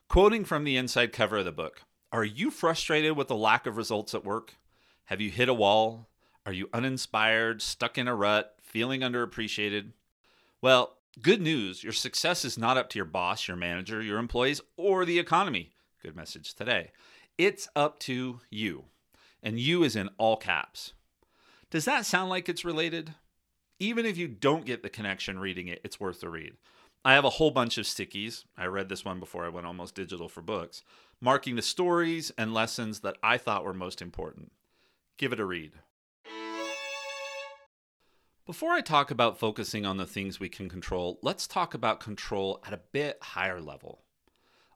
Quoting 0.09 0.43
from 0.43 0.65
the 0.65 0.75
inside 0.75 1.13
cover 1.13 1.37
of 1.37 1.45
the 1.45 1.53
book 1.53 1.83
Are 2.11 2.25
you 2.25 2.51
frustrated 2.51 3.15
with 3.15 3.29
the 3.29 3.35
lack 3.37 3.65
of 3.65 3.77
results 3.77 4.13
at 4.13 4.25
work? 4.25 4.55
Have 5.05 5.21
you 5.21 5.31
hit 5.31 5.47
a 5.47 5.53
wall? 5.53 6.09
Are 6.45 6.53
you 6.53 6.69
uninspired, 6.73 7.61
stuck 7.61 7.97
in 7.97 8.07
a 8.07 8.15
rut, 8.15 8.55
feeling 8.61 9.01
underappreciated? 9.01 9.91
Well, 10.61 10.97
good 11.21 11.41
news 11.41 11.83
your 11.83 11.93
success 11.93 12.45
is 12.45 12.57
not 12.57 12.77
up 12.77 12.89
to 12.89 12.99
your 12.99 13.05
boss, 13.05 13.47
your 13.47 13.57
manager, 13.57 14.01
your 14.01 14.19
employees, 14.19 14.61
or 14.77 15.05
the 15.05 15.19
economy. 15.19 15.71
Good 16.01 16.15
message 16.15 16.53
today. 16.53 16.91
It's 17.37 17.67
up 17.75 17.99
to 17.99 18.39
you 18.49 18.85
and 19.41 19.59
you 19.59 19.83
is 19.83 19.95
in 19.95 20.09
all 20.17 20.37
caps. 20.37 20.93
Does 21.69 21.85
that 21.85 22.05
sound 22.05 22.29
like 22.29 22.49
it's 22.49 22.65
related? 22.65 23.13
Even 23.79 24.05
if 24.05 24.17
you 24.17 24.27
don't 24.27 24.65
get 24.65 24.83
the 24.83 24.89
connection 24.89 25.39
reading 25.39 25.67
it, 25.67 25.81
it's 25.83 25.99
worth 25.99 26.21
the 26.21 26.29
read. 26.29 26.53
I 27.05 27.13
have 27.13 27.23
a 27.23 27.29
whole 27.29 27.51
bunch 27.51 27.77
of 27.77 27.85
stickies. 27.85 28.43
I 28.57 28.65
read 28.65 28.89
this 28.89 29.05
one 29.05 29.19
before 29.19 29.45
I 29.45 29.49
went 29.49 29.65
almost 29.65 29.95
digital 29.95 30.27
for 30.27 30.41
books, 30.41 30.83
marking 31.21 31.55
the 31.55 31.61
stories 31.61 32.31
and 32.37 32.53
lessons 32.53 32.99
that 33.01 33.17
I 33.23 33.37
thought 33.37 33.63
were 33.63 33.73
most 33.73 34.01
important. 34.01 34.51
Give 35.17 35.31
it 35.31 35.39
a 35.39 35.45
read. 35.45 35.73
Before 38.49 38.71
I 38.71 38.81
talk 38.81 39.11
about 39.11 39.37
focusing 39.37 39.85
on 39.85 39.97
the 39.97 40.07
things 40.07 40.39
we 40.39 40.49
can 40.49 40.69
control, 40.69 41.19
let's 41.21 41.45
talk 41.45 41.75
about 41.75 41.99
control 41.99 42.59
at 42.65 42.73
a 42.73 42.81
bit 42.91 43.19
higher 43.21 43.61
level. 43.61 44.01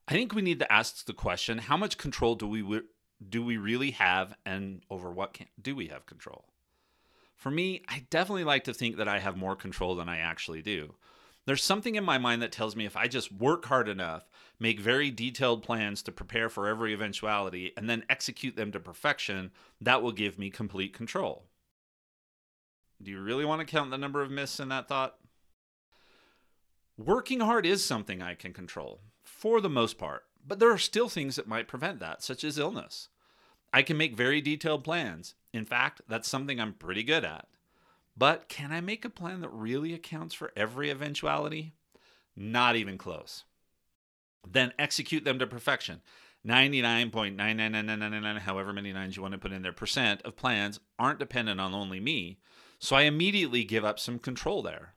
I 0.08 0.12
think 0.12 0.36
we 0.36 0.44
need 0.44 0.60
to 0.60 0.72
ask 0.72 1.04
the 1.04 1.12
question 1.12 1.58
how 1.58 1.76
much 1.76 1.98
control 1.98 2.36
do 2.36 2.48
we 2.48 2.82
do 3.28 3.44
we 3.44 3.58
really 3.58 3.90
have 3.90 4.36
and 4.46 4.84
over 4.92 5.12
what 5.12 5.34
can, 5.34 5.48
do 5.60 5.76
we 5.76 5.88
have 5.88 6.06
control? 6.06 6.46
For 7.36 7.50
me, 7.50 7.82
I 7.88 8.06
definitely 8.12 8.44
like 8.44 8.66
to 8.66 8.76
think 8.76 8.98
that 8.98 9.08
I 9.08 9.18
have 9.18 9.38
more 9.38 9.56
control 9.56 9.96
than 9.96 10.08
I 10.08 10.20
actually 10.20 10.62
do. 10.62 10.94
There's 11.48 11.64
something 11.64 11.96
in 11.96 12.04
my 12.04 12.20
mind 12.20 12.44
that 12.44 12.52
tells 12.52 12.76
me 12.76 12.86
if 12.86 12.96
I 12.96 13.08
just 13.08 13.32
work 13.32 13.66
hard 13.66 13.90
enough, 13.90 14.30
make 14.60 14.80
very 14.80 15.10
detailed 15.10 15.64
plans 15.64 16.04
to 16.04 16.12
prepare 16.12 16.48
for 16.48 16.68
every 16.68 16.94
eventuality, 16.94 17.74
and 17.76 17.90
then 17.90 18.06
execute 18.08 18.56
them 18.56 18.72
to 18.74 18.80
perfection, 18.80 19.50
that 19.82 20.04
will 20.04 20.12
give 20.12 20.38
me 20.38 20.52
complete 20.52 20.94
control. 20.94 21.48
Do 23.04 23.12
you 23.12 23.22
really 23.22 23.46
want 23.46 23.60
to 23.60 23.66
count 23.66 23.92
the 23.92 23.98
number 23.98 24.22
of 24.22 24.32
myths 24.32 24.60
in 24.60 24.70
that 24.70 24.88
thought? 24.88 25.16
Working 26.98 27.42
hard 27.42 27.66
is 27.66 27.84
something 27.84 28.22
I 28.22 28.36
can 28.36 28.54
control, 28.54 29.02
for 29.24 29.60
the 29.60 29.70
most 29.70 29.98
part, 29.98 30.24
but 30.46 30.60
there 30.60 30.72
are 30.72 30.78
still 30.78 31.10
things 31.10 31.36
that 31.36 31.48
might 31.48 31.68
prevent 31.68 32.00
that, 32.00 32.24
such 32.24 32.44
as 32.44 32.58
illness. 32.58 33.10
I 33.74 33.82
can 33.82 33.98
make 33.98 34.16
very 34.16 34.40
detailed 34.40 34.84
plans. 34.84 35.36
In 35.52 35.66
fact, 35.66 36.02
that's 36.08 36.30
something 36.30 36.60
I'm 36.60 36.74
pretty 36.74 37.04
good 37.04 37.26
at. 37.26 37.48
But 38.16 38.48
can 38.48 38.72
I 38.72 38.80
make 38.80 39.04
a 39.04 39.10
plan 39.10 39.42
that 39.42 39.50
really 39.50 39.94
accounts 39.94 40.36
for 40.36 40.52
every 40.56 40.92
eventuality? 40.92 41.74
Not 42.36 42.76
even 42.76 42.98
close. 42.98 43.44
Then 44.48 44.74
execute 44.78 45.24
them 45.24 45.40
to 45.40 45.48
perfection. 45.48 46.02
99.99999, 46.46 48.40
however 48.40 48.74
many 48.74 48.94
nines 48.94 49.16
you 49.16 49.22
want 49.22 49.32
to 49.32 49.40
put 49.40 49.52
in 49.52 49.62
there, 49.62 49.74
percent 49.74 50.22
of 50.24 50.36
plans 50.36 50.80
aren't 51.00 51.20
dependent 51.20 51.60
on 51.60 51.74
only 51.74 52.00
me, 52.00 52.38
so 52.84 52.98
I 52.98 53.04
immediately 53.04 53.64
give 53.64 53.86
up 53.86 53.98
some 53.98 54.20
control 54.20 54.62
there. 54.62 54.96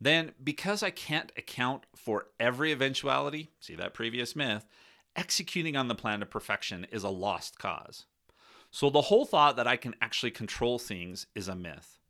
Then, 0.00 0.32
because 0.42 0.82
I 0.82 0.90
can't 0.90 1.30
account 1.36 1.86
for 1.94 2.26
every 2.40 2.72
eventuality, 2.72 3.50
see 3.60 3.76
that 3.76 3.94
previous 3.94 4.34
myth, 4.34 4.66
executing 5.14 5.76
on 5.76 5.86
the 5.86 5.94
plan 5.94 6.18
to 6.18 6.26
perfection 6.26 6.88
is 6.90 7.04
a 7.04 7.10
lost 7.10 7.56
cause. 7.56 8.06
So 8.72 8.90
the 8.90 9.02
whole 9.02 9.24
thought 9.24 9.54
that 9.54 9.68
I 9.68 9.76
can 9.76 9.94
actually 10.02 10.32
control 10.32 10.80
things 10.80 11.28
is 11.36 11.46
a 11.46 11.54
myth. 11.54 12.00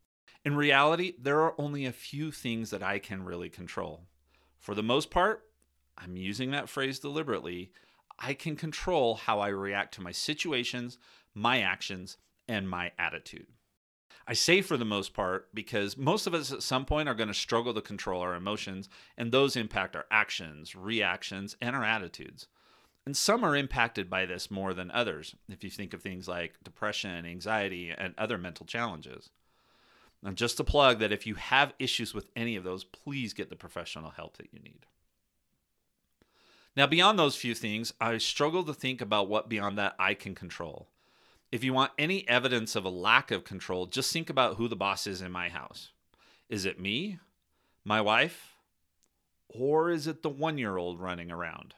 In 0.42 0.56
reality, 0.56 1.12
there 1.20 1.42
are 1.42 1.60
only 1.60 1.84
a 1.84 1.92
few 1.92 2.30
things 2.30 2.70
that 2.70 2.82
I 2.82 2.98
can 2.98 3.26
really 3.26 3.50
control. 3.50 4.06
For 4.58 4.74
the 4.74 4.82
most 4.82 5.10
part, 5.10 5.44
I'm 5.98 6.16
using 6.16 6.50
that 6.52 6.70
phrase 6.70 6.98
deliberately. 6.98 7.72
I 8.18 8.32
can 8.32 8.56
control 8.56 9.16
how 9.16 9.40
I 9.40 9.48
react 9.48 9.92
to 9.94 10.02
my 10.02 10.12
situations, 10.12 10.96
my 11.34 11.60
actions, 11.60 12.16
and 12.48 12.66
my 12.66 12.92
attitude. 12.98 13.48
I 14.26 14.32
say 14.32 14.62
for 14.62 14.76
the 14.76 14.84
most 14.84 15.12
part 15.12 15.54
because 15.54 15.96
most 15.96 16.26
of 16.26 16.34
us 16.34 16.50
at 16.50 16.62
some 16.62 16.86
point 16.86 17.08
are 17.08 17.14
going 17.14 17.28
to 17.28 17.34
struggle 17.34 17.74
to 17.74 17.82
control 17.82 18.22
our 18.22 18.34
emotions, 18.34 18.88
and 19.18 19.30
those 19.30 19.56
impact 19.56 19.94
our 19.94 20.06
actions, 20.10 20.74
reactions, 20.74 21.56
and 21.60 21.76
our 21.76 21.84
attitudes. 21.84 22.48
And 23.06 23.14
some 23.14 23.44
are 23.44 23.54
impacted 23.54 24.08
by 24.08 24.24
this 24.24 24.50
more 24.50 24.72
than 24.72 24.90
others, 24.90 25.34
if 25.50 25.62
you 25.62 25.68
think 25.68 25.92
of 25.92 26.00
things 26.00 26.26
like 26.26 26.54
depression, 26.64 27.26
anxiety, 27.26 27.90
and 27.90 28.14
other 28.16 28.38
mental 28.38 28.64
challenges. 28.64 29.28
And 30.24 30.36
just 30.36 30.56
to 30.56 30.64
plug 30.64 31.00
that 31.00 31.12
if 31.12 31.26
you 31.26 31.34
have 31.34 31.74
issues 31.78 32.14
with 32.14 32.30
any 32.34 32.56
of 32.56 32.64
those, 32.64 32.82
please 32.82 33.34
get 33.34 33.50
the 33.50 33.56
professional 33.56 34.10
help 34.10 34.38
that 34.38 34.48
you 34.52 34.58
need. 34.58 34.86
Now, 36.74 36.86
beyond 36.86 37.18
those 37.18 37.36
few 37.36 37.54
things, 37.54 37.92
I 38.00 38.16
struggle 38.18 38.64
to 38.64 38.74
think 38.74 39.02
about 39.02 39.28
what 39.28 39.50
beyond 39.50 39.76
that 39.78 39.94
I 39.98 40.14
can 40.14 40.34
control. 40.34 40.88
If 41.54 41.62
you 41.62 41.72
want 41.72 41.92
any 41.96 42.28
evidence 42.28 42.74
of 42.74 42.84
a 42.84 42.88
lack 42.88 43.30
of 43.30 43.44
control, 43.44 43.86
just 43.86 44.12
think 44.12 44.28
about 44.28 44.56
who 44.56 44.66
the 44.66 44.74
boss 44.74 45.06
is 45.06 45.22
in 45.22 45.30
my 45.30 45.48
house. 45.48 45.92
Is 46.48 46.64
it 46.64 46.80
me, 46.80 47.20
my 47.84 48.00
wife, 48.00 48.56
or 49.48 49.88
is 49.88 50.08
it 50.08 50.24
the 50.24 50.28
one 50.28 50.58
year 50.58 50.76
old 50.76 50.98
running 50.98 51.30
around? 51.30 51.74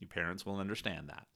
You 0.00 0.06
parents 0.06 0.46
will 0.46 0.56
understand 0.56 1.10
that. 1.10 1.26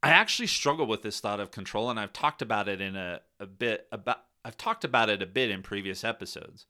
I 0.00 0.10
actually 0.10 0.46
struggle 0.46 0.86
with 0.86 1.02
this 1.02 1.18
thought 1.18 1.40
of 1.40 1.50
control, 1.50 1.90
and 1.90 1.98
I've 1.98 2.12
talked 2.12 2.40
about 2.40 2.68
it 2.68 2.80
in 2.80 2.94
a, 2.94 3.22
a 3.40 3.46
bit 3.46 3.88
about 3.90 4.20
I've 4.44 4.56
talked 4.56 4.84
about 4.84 5.10
it 5.10 5.20
a 5.20 5.26
bit 5.26 5.50
in 5.50 5.60
previous 5.60 6.04
episodes. 6.04 6.66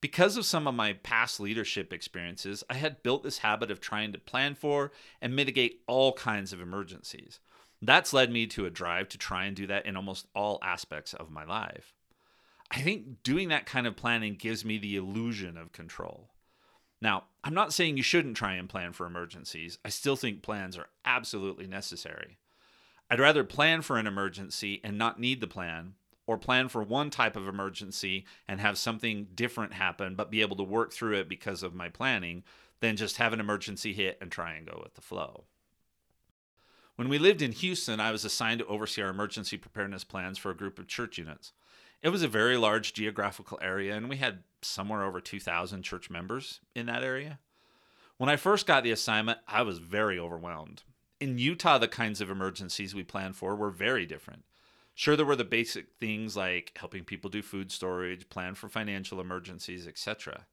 Because 0.00 0.38
of 0.38 0.46
some 0.46 0.66
of 0.66 0.74
my 0.74 0.94
past 0.94 1.38
leadership 1.38 1.92
experiences, 1.92 2.64
I 2.70 2.76
had 2.76 3.02
built 3.02 3.24
this 3.24 3.38
habit 3.38 3.70
of 3.70 3.78
trying 3.78 4.14
to 4.14 4.18
plan 4.18 4.54
for 4.54 4.90
and 5.20 5.36
mitigate 5.36 5.82
all 5.86 6.14
kinds 6.14 6.54
of 6.54 6.62
emergencies. 6.62 7.40
That's 7.80 8.12
led 8.12 8.30
me 8.30 8.46
to 8.48 8.66
a 8.66 8.70
drive 8.70 9.08
to 9.10 9.18
try 9.18 9.44
and 9.44 9.54
do 9.54 9.66
that 9.68 9.86
in 9.86 9.96
almost 9.96 10.26
all 10.34 10.58
aspects 10.62 11.14
of 11.14 11.30
my 11.30 11.44
life. 11.44 11.94
I 12.70 12.80
think 12.80 13.22
doing 13.22 13.48
that 13.48 13.66
kind 13.66 13.86
of 13.86 13.96
planning 13.96 14.34
gives 14.34 14.64
me 14.64 14.78
the 14.78 14.96
illusion 14.96 15.56
of 15.56 15.72
control. 15.72 16.30
Now, 17.00 17.24
I'm 17.44 17.54
not 17.54 17.72
saying 17.72 17.96
you 17.96 18.02
shouldn't 18.02 18.36
try 18.36 18.54
and 18.54 18.68
plan 18.68 18.92
for 18.92 19.06
emergencies. 19.06 19.78
I 19.84 19.88
still 19.88 20.16
think 20.16 20.42
plans 20.42 20.76
are 20.76 20.88
absolutely 21.04 21.66
necessary. 21.66 22.38
I'd 23.10 23.20
rather 23.20 23.44
plan 23.44 23.82
for 23.82 23.96
an 23.96 24.06
emergency 24.06 24.80
and 24.84 24.98
not 24.98 25.20
need 25.20 25.40
the 25.40 25.46
plan, 25.46 25.94
or 26.26 26.36
plan 26.36 26.68
for 26.68 26.82
one 26.82 27.08
type 27.08 27.36
of 27.36 27.48
emergency 27.48 28.26
and 28.46 28.60
have 28.60 28.76
something 28.76 29.28
different 29.34 29.72
happen, 29.72 30.14
but 30.14 30.30
be 30.30 30.42
able 30.42 30.56
to 30.56 30.62
work 30.62 30.92
through 30.92 31.14
it 31.14 31.28
because 31.28 31.62
of 31.62 31.74
my 31.74 31.88
planning, 31.88 32.42
than 32.80 32.96
just 32.96 33.16
have 33.16 33.32
an 33.32 33.40
emergency 33.40 33.94
hit 33.94 34.18
and 34.20 34.30
try 34.30 34.52
and 34.52 34.66
go 34.66 34.78
with 34.82 34.94
the 34.94 35.00
flow. 35.00 35.44
When 36.98 37.08
we 37.08 37.18
lived 37.18 37.42
in 37.42 37.52
Houston, 37.52 38.00
I 38.00 38.10
was 38.10 38.24
assigned 38.24 38.58
to 38.58 38.66
oversee 38.66 39.02
our 39.02 39.10
emergency 39.10 39.56
preparedness 39.56 40.02
plans 40.02 40.36
for 40.36 40.50
a 40.50 40.56
group 40.56 40.80
of 40.80 40.88
church 40.88 41.16
units. 41.16 41.52
It 42.02 42.08
was 42.08 42.24
a 42.24 42.28
very 42.28 42.56
large 42.56 42.92
geographical 42.92 43.56
area, 43.62 43.96
and 43.96 44.08
we 44.08 44.16
had 44.16 44.42
somewhere 44.62 45.04
over 45.04 45.20
2,000 45.20 45.84
church 45.84 46.10
members 46.10 46.58
in 46.74 46.86
that 46.86 47.04
area. 47.04 47.38
When 48.16 48.28
I 48.28 48.34
first 48.34 48.66
got 48.66 48.82
the 48.82 48.90
assignment, 48.90 49.38
I 49.46 49.62
was 49.62 49.78
very 49.78 50.18
overwhelmed. 50.18 50.82
In 51.20 51.38
Utah, 51.38 51.78
the 51.78 51.86
kinds 51.86 52.20
of 52.20 52.30
emergencies 52.30 52.96
we 52.96 53.04
planned 53.04 53.36
for 53.36 53.54
were 53.54 53.70
very 53.70 54.04
different. 54.04 54.44
Sure, 54.96 55.14
there 55.14 55.24
were 55.24 55.36
the 55.36 55.44
basic 55.44 55.92
things 56.00 56.36
like 56.36 56.72
helping 56.74 57.04
people 57.04 57.30
do 57.30 57.42
food 57.42 57.70
storage, 57.70 58.28
plan 58.28 58.56
for 58.56 58.68
financial 58.68 59.20
emergencies, 59.20 59.86
etc. 59.86 60.46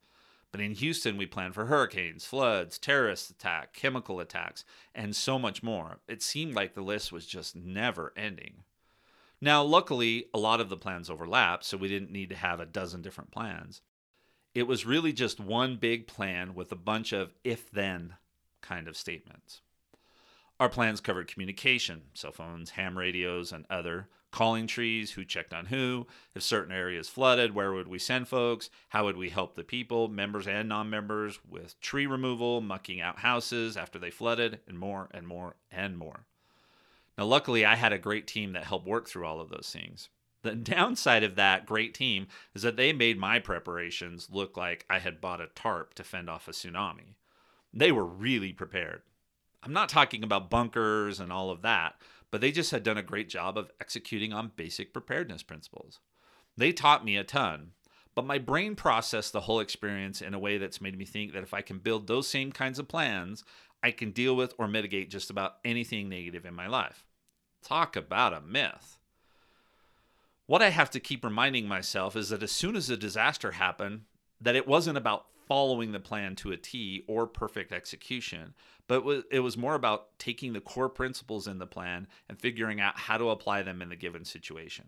But 0.51 0.61
in 0.61 0.71
Houston, 0.71 1.17
we 1.17 1.25
planned 1.25 1.53
for 1.53 1.65
hurricanes, 1.65 2.25
floods, 2.25 2.79
terrorist 2.79 3.29
attack, 3.29 3.73
chemical 3.73 4.19
attacks, 4.19 4.63
and 4.93 5.15
so 5.15 5.37
much 5.37 5.61
more. 5.61 5.99
It 6.07 6.23
seemed 6.23 6.55
like 6.55 6.73
the 6.73 6.81
list 6.81 7.11
was 7.11 7.25
just 7.25 7.55
never 7.55 8.13
ending. 8.15 8.63
Now, 9.41 9.63
luckily, 9.63 10.27
a 10.33 10.39
lot 10.39 10.61
of 10.61 10.69
the 10.69 10.77
plans 10.77 11.09
overlapped, 11.09 11.65
so 11.65 11.77
we 11.77 11.89
didn't 11.89 12.11
need 12.11 12.29
to 12.29 12.35
have 12.35 12.59
a 12.59 12.65
dozen 12.65 13.01
different 13.01 13.31
plans. 13.31 13.81
It 14.53 14.63
was 14.63 14.85
really 14.85 15.11
just 15.11 15.39
one 15.39 15.75
big 15.75 16.07
plan 16.07 16.55
with 16.55 16.71
a 16.71 16.77
bunch 16.77 17.11
of 17.11 17.33
if 17.43 17.69
then 17.69 18.15
kind 18.61 18.87
of 18.87 18.95
statements. 18.95 19.61
Our 20.57 20.69
plans 20.69 21.01
covered 21.01 21.27
communication, 21.27 22.03
cell 22.13 22.31
phones, 22.31 22.71
ham 22.71 22.97
radios, 22.97 23.51
and 23.51 23.65
other, 23.69 24.07
calling 24.35 24.67
trees, 24.67 25.11
who 25.11 25.23
checked 25.23 25.53
on 25.53 25.67
who, 25.67 26.05
if 26.35 26.43
certain 26.43 26.73
areas 26.73 27.07
flooded, 27.07 27.55
where 27.55 27.71
would 27.71 27.87
we 27.87 27.97
send 27.97 28.27
folks, 28.27 28.69
how 28.89 29.05
would 29.05 29.15
we 29.15 29.29
help 29.29 29.55
the 29.55 29.63
people, 29.63 30.09
members 30.09 30.45
and 30.45 30.67
non 30.67 30.89
members, 30.89 31.39
with 31.49 31.79
tree 31.79 32.05
removal, 32.05 32.59
mucking 32.59 32.99
out 32.99 33.19
houses 33.19 33.77
after 33.77 33.97
they 33.97 34.11
flooded, 34.11 34.59
and 34.67 34.77
more 34.77 35.07
and 35.11 35.25
more 35.25 35.55
and 35.71 35.97
more. 35.97 36.25
Now, 37.17 37.23
luckily, 37.23 37.63
I 37.63 37.75
had 37.75 37.93
a 37.93 37.97
great 37.97 38.27
team 38.27 38.51
that 38.51 38.65
helped 38.65 38.85
work 38.85 39.07
through 39.07 39.25
all 39.25 39.39
of 39.39 39.47
those 39.47 39.69
things. 39.71 40.09
The 40.41 40.53
downside 40.73 41.23
of 41.23 41.35
that 41.35 41.65
great 41.65 41.93
team 41.93 42.27
is 42.53 42.63
that 42.63 42.75
they 42.75 42.91
made 42.91 43.17
my 43.17 43.39
preparations 43.39 44.27
look 44.29 44.57
like 44.57 44.85
I 44.89 44.99
had 44.99 45.21
bought 45.21 45.39
a 45.39 45.47
tarp 45.55 45.93
to 45.93 46.03
fend 46.03 46.29
off 46.29 46.49
a 46.49 46.51
tsunami. 46.51 47.15
They 47.73 47.93
were 47.93 48.05
really 48.05 48.51
prepared. 48.51 49.03
I'm 49.63 49.73
not 49.73 49.87
talking 49.87 50.23
about 50.23 50.49
bunkers 50.49 51.21
and 51.21 51.31
all 51.31 51.49
of 51.49 51.61
that, 51.61 51.95
but 52.35 52.41
they 52.41 52.51
just 52.51 52.71
had 52.71 52.83
done 52.83 52.97
a 52.97 53.01
great 53.01 53.29
job 53.29 53.57
of 53.57 53.71
executing 53.79 54.33
on 54.33 54.51
basic 54.57 54.91
preparedness 54.91 55.41
principles. 55.41 56.01
They 56.57 56.73
taught 56.73 57.05
me 57.05 57.15
a 57.15 57.23
ton, 57.23 57.71
but 58.13 58.25
my 58.25 58.39
brain 58.39 58.75
processed 58.75 59.31
the 59.31 59.39
whole 59.39 59.61
experience 59.61 60.21
in 60.21 60.33
a 60.33 60.37
way 60.37 60.57
that's 60.57 60.81
made 60.81 60.97
me 60.97 61.05
think 61.05 61.31
that 61.31 61.43
if 61.43 61.53
I 61.53 61.61
can 61.61 61.79
build 61.79 62.07
those 62.07 62.27
same 62.27 62.51
kinds 62.51 62.77
of 62.77 62.89
plans, 62.89 63.45
I 63.81 63.91
can 63.91 64.11
deal 64.11 64.35
with 64.35 64.53
or 64.57 64.67
mitigate 64.67 65.09
just 65.09 65.29
about 65.29 65.59
anything 65.63 66.09
negative 66.09 66.45
in 66.45 66.53
my 66.53 66.67
life. 66.67 67.05
Talk 67.63 67.95
about 67.95 68.33
a 68.33 68.41
myth. 68.41 68.99
What 70.45 70.61
I 70.61 70.71
have 70.71 70.89
to 70.89 70.99
keep 70.99 71.23
reminding 71.23 71.69
myself 71.69 72.17
is 72.17 72.27
that 72.31 72.43
as 72.43 72.51
soon 72.51 72.75
as 72.75 72.89
a 72.89 72.97
disaster 72.97 73.53
happened, 73.53 74.01
that 74.41 74.57
it 74.57 74.67
wasn't 74.67 74.97
about 74.97 75.27
following 75.47 75.91
the 75.91 75.99
plan 75.99 76.35
to 76.37 76.51
a 76.51 76.57
T 76.57 77.03
or 77.07 77.27
perfect 77.27 77.71
execution, 77.71 78.53
but 78.87 79.03
it 79.31 79.39
was 79.39 79.57
more 79.57 79.75
about 79.75 80.17
taking 80.19 80.53
the 80.53 80.61
core 80.61 80.89
principles 80.89 81.47
in 81.47 81.59
the 81.59 81.67
plan 81.67 82.07
and 82.29 82.39
figuring 82.39 82.79
out 82.79 82.97
how 82.97 83.17
to 83.17 83.29
apply 83.29 83.63
them 83.63 83.81
in 83.81 83.89
the 83.89 83.95
given 83.95 84.25
situation. 84.25 84.85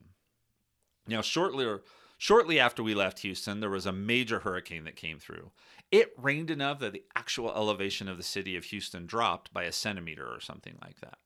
Now, 1.08 1.22
shortly 1.22 1.80
shortly 2.18 2.60
after 2.60 2.84
we 2.84 2.94
left 2.94 3.20
Houston, 3.20 3.60
there 3.60 3.70
was 3.70 3.86
a 3.86 3.92
major 3.92 4.40
hurricane 4.40 4.84
that 4.84 4.96
came 4.96 5.20
through. 5.20 5.52
It 5.92 6.14
rained 6.18 6.52
enough 6.52 6.80
that 6.80 6.94
the 6.94 7.04
actual 7.16 7.54
elevation 7.54 8.08
of 8.08 8.18
the 8.18 8.24
city 8.24 8.56
of 8.58 8.66
Houston 8.66 9.06
dropped 9.06 9.54
by 9.54 9.64
a 9.64 9.72
centimeter 9.72 10.28
or 10.28 10.42
something 10.42 10.78
like 10.82 11.00
that. 11.00 11.18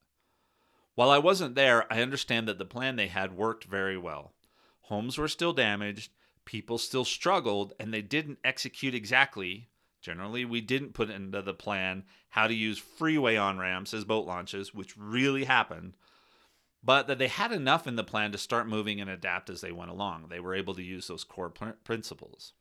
While 0.96 1.10
I 1.10 1.18
wasn't 1.18 1.56
there, 1.56 1.92
I 1.92 2.02
understand 2.02 2.48
that 2.48 2.58
the 2.58 2.66
plan 2.66 2.96
they 2.96 3.08
had 3.08 3.36
worked 3.36 3.64
very 3.64 3.98
well. 3.98 4.34
Homes 4.82 5.18
were 5.18 5.30
still 5.30 5.54
damaged, 5.54 6.12
people 6.46 6.78
still 6.78 7.06
struggled 7.06 7.74
and 7.80 7.94
they 7.94 8.02
didn't 8.02 8.40
execute 8.44 8.96
exactly. 8.96 9.70
Generally, 10.02 10.46
we 10.46 10.62
didn't 10.62 10.94
put 10.94 11.10
into 11.10 11.42
the 11.42 11.54
plan 11.54 12.04
how 12.30 12.48
to 12.48 12.54
use 12.54 12.78
freeway 12.78 13.36
on 13.36 13.60
ramps 13.60 13.94
as 13.94 14.04
boat 14.04 14.26
launches, 14.26 14.74
which 14.74 14.98
really 14.98 15.44
happened, 15.44 15.96
but 16.84 17.08
that 17.08 17.20
they 17.20 17.28
had 17.28 17.52
enough 17.52 17.86
in 17.86 17.96
the 17.96 18.04
plan 18.04 18.32
to 18.32 18.38
start 18.38 18.68
moving 18.68 19.00
and 19.00 19.10
adapt 19.10 19.50
as 19.50 19.62
they 19.62 19.72
went 19.72 19.92
along. 19.92 20.28
They 20.30 20.40
were 20.40 20.56
able 20.56 20.74
to 20.76 20.84
use 20.84 21.08
those 21.08 21.24
core 21.24 21.50
pr- 21.50 21.72
principles. 21.84 22.54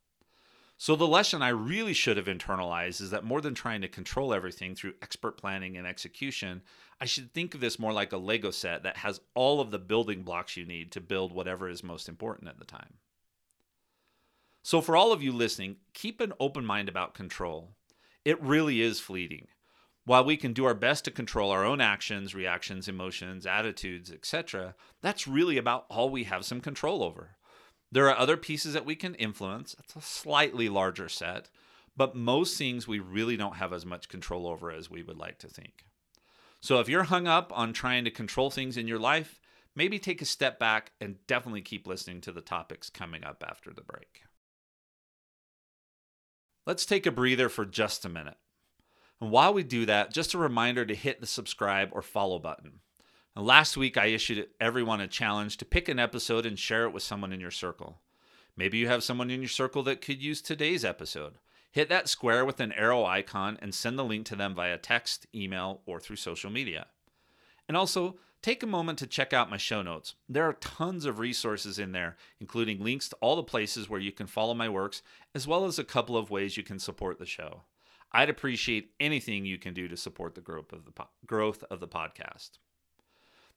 So, 0.77 0.95
the 0.95 1.07
lesson 1.07 1.43
I 1.43 1.49
really 1.49 1.93
should 1.93 2.17
have 2.17 2.25
internalized 2.25 3.01
is 3.01 3.11
that 3.11 3.23
more 3.23 3.39
than 3.39 3.53
trying 3.53 3.81
to 3.81 3.87
control 3.87 4.33
everything 4.33 4.73
through 4.73 4.95
expert 5.03 5.37
planning 5.37 5.77
and 5.77 5.85
execution, 5.85 6.63
I 6.99 7.05
should 7.05 7.33
think 7.33 7.53
of 7.53 7.61
this 7.61 7.77
more 7.77 7.93
like 7.93 8.13
a 8.13 8.17
Lego 8.17 8.49
set 8.49 8.81
that 8.81 8.97
has 8.97 9.21
all 9.35 9.61
of 9.61 9.69
the 9.69 9.77
building 9.77 10.23
blocks 10.23 10.57
you 10.57 10.65
need 10.65 10.91
to 10.93 10.99
build 10.99 11.33
whatever 11.33 11.69
is 11.69 11.83
most 11.83 12.09
important 12.09 12.49
at 12.49 12.57
the 12.57 12.65
time. 12.65 12.95
So, 14.63 14.79
for 14.79 14.95
all 14.95 15.11
of 15.11 15.23
you 15.23 15.31
listening, 15.31 15.77
keep 15.93 16.21
an 16.21 16.33
open 16.39 16.65
mind 16.65 16.87
about 16.87 17.15
control. 17.15 17.71
It 18.23 18.41
really 18.41 18.81
is 18.81 18.99
fleeting. 18.99 19.47
While 20.05 20.23
we 20.23 20.37
can 20.37 20.53
do 20.53 20.65
our 20.65 20.73
best 20.73 21.05
to 21.05 21.11
control 21.11 21.51
our 21.51 21.65
own 21.65 21.81
actions, 21.81 22.35
reactions, 22.35 22.87
emotions, 22.87 23.45
attitudes, 23.45 24.11
etc., 24.11 24.75
that's 25.01 25.27
really 25.27 25.57
about 25.57 25.85
all 25.89 26.09
we 26.09 26.25
have 26.25 26.45
some 26.45 26.61
control 26.61 27.03
over. 27.03 27.37
There 27.91 28.07
are 28.09 28.17
other 28.17 28.37
pieces 28.37 28.73
that 28.73 28.85
we 28.85 28.95
can 28.95 29.15
influence. 29.15 29.75
It's 29.79 29.95
a 29.95 30.01
slightly 30.01 30.69
larger 30.69 31.09
set, 31.09 31.49
but 31.97 32.15
most 32.15 32.57
things 32.57 32.87
we 32.87 32.99
really 32.99 33.37
don't 33.37 33.57
have 33.57 33.73
as 33.73 33.85
much 33.85 34.09
control 34.09 34.47
over 34.47 34.71
as 34.71 34.89
we 34.89 35.03
would 35.03 35.17
like 35.17 35.39
to 35.39 35.47
think. 35.47 35.85
So 36.61 36.79
if 36.79 36.87
you're 36.87 37.03
hung 37.03 37.27
up 37.27 37.51
on 37.55 37.73
trying 37.73 38.05
to 38.05 38.11
control 38.11 38.49
things 38.49 38.77
in 38.77 38.87
your 38.87 38.99
life, 38.99 39.39
maybe 39.75 39.99
take 39.99 40.21
a 40.21 40.25
step 40.25 40.57
back 40.59 40.91
and 41.01 41.17
definitely 41.27 41.61
keep 41.61 41.87
listening 41.87 42.21
to 42.21 42.31
the 42.31 42.41
topics 42.41 42.89
coming 42.89 43.23
up 43.23 43.43
after 43.47 43.73
the 43.73 43.81
break. 43.81 44.21
Let's 46.65 46.85
take 46.85 47.05
a 47.05 47.11
breather 47.11 47.49
for 47.49 47.65
just 47.65 48.05
a 48.05 48.09
minute. 48.09 48.37
And 49.19 49.31
while 49.31 49.53
we 49.53 49.63
do 49.63 49.85
that, 49.85 50.13
just 50.13 50.33
a 50.33 50.37
reminder 50.37 50.85
to 50.85 50.95
hit 50.95 51.21
the 51.21 51.27
subscribe 51.27 51.89
or 51.91 52.01
follow 52.01 52.39
button. 52.39 52.81
Last 53.35 53.77
week, 53.77 53.97
I 53.97 54.07
issued 54.07 54.47
everyone 54.59 54.99
a 55.01 55.07
challenge 55.07 55.57
to 55.57 55.65
pick 55.65 55.87
an 55.87 55.99
episode 55.99 56.45
and 56.45 56.59
share 56.59 56.83
it 56.83 56.91
with 56.91 57.03
someone 57.03 57.31
in 57.31 57.39
your 57.39 57.51
circle. 57.51 58.01
Maybe 58.57 58.77
you 58.77 58.87
have 58.87 59.03
someone 59.03 59.31
in 59.31 59.41
your 59.41 59.49
circle 59.49 59.83
that 59.83 60.01
could 60.01 60.21
use 60.21 60.41
today's 60.41 60.83
episode. 60.83 61.39
Hit 61.71 61.87
that 61.89 62.09
square 62.09 62.43
with 62.43 62.59
an 62.59 62.73
arrow 62.73 63.05
icon 63.05 63.57
and 63.61 63.73
send 63.73 63.97
the 63.97 64.03
link 64.03 64.25
to 64.27 64.35
them 64.35 64.53
via 64.53 64.77
text, 64.77 65.25
email, 65.33 65.81
or 65.85 65.99
through 65.99 66.17
social 66.17 66.51
media. 66.51 66.87
And 67.67 67.77
also, 67.77 68.17
take 68.41 68.63
a 68.63 68.67
moment 68.67 68.99
to 68.99 69.07
check 69.07 69.33
out 69.33 69.49
my 69.49 69.57
show 69.57 69.81
notes. 69.81 70.15
There 70.27 70.47
are 70.47 70.53
tons 70.53 71.05
of 71.05 71.19
resources 71.19 71.77
in 71.77 71.91
there, 71.91 72.17
including 72.39 72.83
links 72.83 73.09
to 73.09 73.15
all 73.21 73.35
the 73.35 73.43
places 73.43 73.89
where 73.89 73.99
you 73.99 74.11
can 74.11 74.27
follow 74.27 74.53
my 74.53 74.69
works, 74.69 75.01
as 75.35 75.47
well 75.47 75.65
as 75.65 75.77
a 75.77 75.83
couple 75.83 76.17
of 76.17 76.29
ways 76.29 76.57
you 76.57 76.63
can 76.63 76.79
support 76.79 77.19
the 77.19 77.25
show. 77.25 77.63
I'd 78.11 78.29
appreciate 78.29 78.91
anything 78.99 79.45
you 79.45 79.57
can 79.57 79.73
do 79.73 79.87
to 79.87 79.95
support 79.95 80.35
the 80.35 80.41
growth 80.41 80.73
of 80.73 80.85
the 80.85 80.91
po- 80.91 81.09
growth 81.25 81.63
of 81.69 81.79
the 81.79 81.87
podcast. 81.87 82.51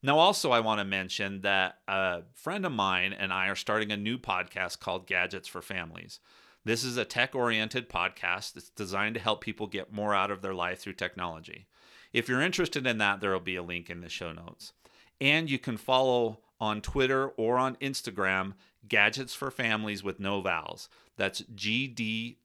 Now, 0.03 0.19
also, 0.19 0.53
I 0.53 0.61
want 0.61 0.81
to 0.81 0.85
mention 0.85 1.41
that 1.41 1.79
a 1.89 2.23
friend 2.35 2.67
of 2.67 2.73
mine 2.73 3.13
and 3.15 3.33
I 3.33 3.49
are 3.49 3.57
starting 3.57 3.91
a 3.91 3.97
new 3.97 4.19
podcast 4.19 4.79
called 4.79 5.07
Gadgets 5.07 5.49
for 5.49 5.63
Families. 5.63 6.21
This 6.63 6.85
is 6.85 6.97
a 6.97 7.05
tech 7.05 7.35
oriented 7.35 7.89
podcast 7.89 8.53
that's 8.53 8.71
designed 8.71 9.15
to 9.15 9.21
help 9.21 9.41
people 9.41 9.67
get 9.67 9.93
more 9.93 10.15
out 10.15 10.31
of 10.31 10.43
their 10.43 10.55
life 10.55 10.81
through 10.81 10.93
technology. 10.95 11.67
If 12.15 12.29
you're 12.29 12.41
interested 12.41 12.87
in 12.87 12.97
that, 12.99 13.21
there 13.21 13.33
will 13.33 13.41
be 13.41 13.57
a 13.57 13.63
link 13.63 13.91
in 13.91 14.01
the 14.01 14.09
show 14.09 14.33
notes. 14.33 14.73
And 15.21 15.51
you 15.51 15.59
can 15.59 15.77
follow 15.77 16.39
on 16.61 16.81
Twitter 16.81 17.29
or 17.31 17.59
on 17.59 17.75
Instagram 17.77 18.55
Gadgets 18.87 19.35
for 19.35 19.51
Families 19.51 20.05
with 20.05 20.21
no 20.21 20.41
vowels. 20.41 20.89
That's 21.17 21.43
GDGTS, 21.43 22.37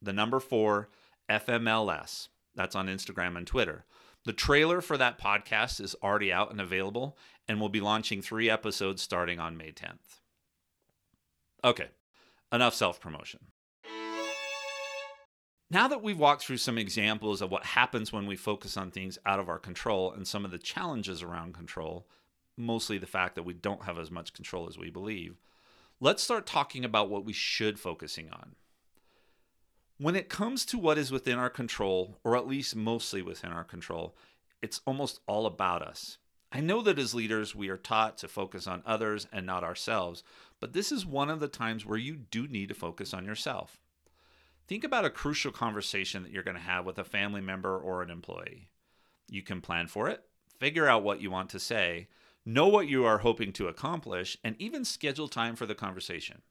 the 0.00 0.12
number 0.12 0.38
four, 0.40 0.88
FMLS. 1.28 2.28
That's 2.54 2.76
on 2.76 2.86
Instagram 2.86 3.36
and 3.36 3.46
Twitter. 3.46 3.84
The 4.24 4.32
trailer 4.32 4.80
for 4.80 4.96
that 4.96 5.20
podcast 5.20 5.80
is 5.80 5.96
already 6.02 6.32
out 6.32 6.50
and 6.50 6.60
available, 6.60 7.18
and 7.48 7.60
we'll 7.60 7.68
be 7.68 7.80
launching 7.80 8.22
three 8.22 8.48
episodes 8.48 9.02
starting 9.02 9.40
on 9.40 9.56
May 9.56 9.72
10th. 9.72 10.20
Okay, 11.64 11.88
enough 12.52 12.74
self 12.74 13.00
promotion. 13.00 13.40
Now 15.68 15.88
that 15.88 16.02
we've 16.02 16.18
walked 16.18 16.44
through 16.44 16.58
some 16.58 16.78
examples 16.78 17.42
of 17.42 17.50
what 17.50 17.64
happens 17.64 18.12
when 18.12 18.26
we 18.26 18.36
focus 18.36 18.76
on 18.76 18.92
things 18.92 19.18
out 19.26 19.40
of 19.40 19.48
our 19.48 19.58
control 19.58 20.12
and 20.12 20.26
some 20.26 20.44
of 20.44 20.52
the 20.52 20.58
challenges 20.58 21.24
around 21.24 21.54
control, 21.54 22.06
mostly 22.56 22.98
the 22.98 23.06
fact 23.06 23.34
that 23.34 23.42
we 23.42 23.52
don't 23.52 23.82
have 23.82 23.98
as 23.98 24.08
much 24.08 24.32
control 24.32 24.68
as 24.68 24.78
we 24.78 24.90
believe, 24.90 25.40
let's 25.98 26.22
start 26.22 26.46
talking 26.46 26.84
about 26.84 27.10
what 27.10 27.24
we 27.24 27.32
should 27.32 27.80
focusing 27.80 28.30
on. 28.30 28.54
When 29.98 30.14
it 30.14 30.28
comes 30.28 30.64
to 30.66 30.78
what 30.78 30.98
is 30.98 31.10
within 31.10 31.36
our 31.36 31.50
control, 31.50 32.16
or 32.22 32.36
at 32.36 32.46
least 32.46 32.76
mostly 32.76 33.20
within 33.20 33.50
our 33.50 33.64
control, 33.64 34.16
it's 34.62 34.82
almost 34.86 35.18
all 35.26 35.46
about 35.46 35.82
us. 35.82 36.18
I 36.52 36.60
know 36.60 36.80
that 36.82 36.98
as 36.98 37.12
leaders, 37.12 37.56
we 37.56 37.70
are 37.70 37.76
taught 37.76 38.18
to 38.18 38.28
focus 38.28 38.68
on 38.68 38.84
others 38.86 39.26
and 39.32 39.44
not 39.44 39.64
ourselves, 39.64 40.22
but 40.60 40.74
this 40.74 40.92
is 40.92 41.04
one 41.04 41.28
of 41.28 41.40
the 41.40 41.48
times 41.48 41.84
where 41.84 41.98
you 41.98 42.14
do 42.14 42.46
need 42.46 42.68
to 42.68 42.74
focus 42.74 43.12
on 43.12 43.24
yourself. 43.24 43.80
Think 44.68 44.82
about 44.82 45.04
a 45.04 45.10
crucial 45.10 45.52
conversation 45.52 46.22
that 46.22 46.32
you're 46.32 46.42
going 46.42 46.56
to 46.56 46.62
have 46.62 46.84
with 46.84 46.98
a 46.98 47.04
family 47.04 47.40
member 47.40 47.78
or 47.78 48.02
an 48.02 48.10
employee. 48.10 48.68
You 49.28 49.42
can 49.42 49.60
plan 49.60 49.86
for 49.86 50.08
it, 50.08 50.22
figure 50.58 50.88
out 50.88 51.04
what 51.04 51.20
you 51.20 51.30
want 51.30 51.50
to 51.50 51.60
say, 51.60 52.08
know 52.44 52.66
what 52.66 52.88
you 52.88 53.04
are 53.04 53.18
hoping 53.18 53.52
to 53.54 53.68
accomplish, 53.68 54.36
and 54.42 54.56
even 54.58 54.84
schedule 54.84 55.28
time 55.28 55.54
for 55.54 55.66
the 55.66 55.74
conversation. 55.74 56.42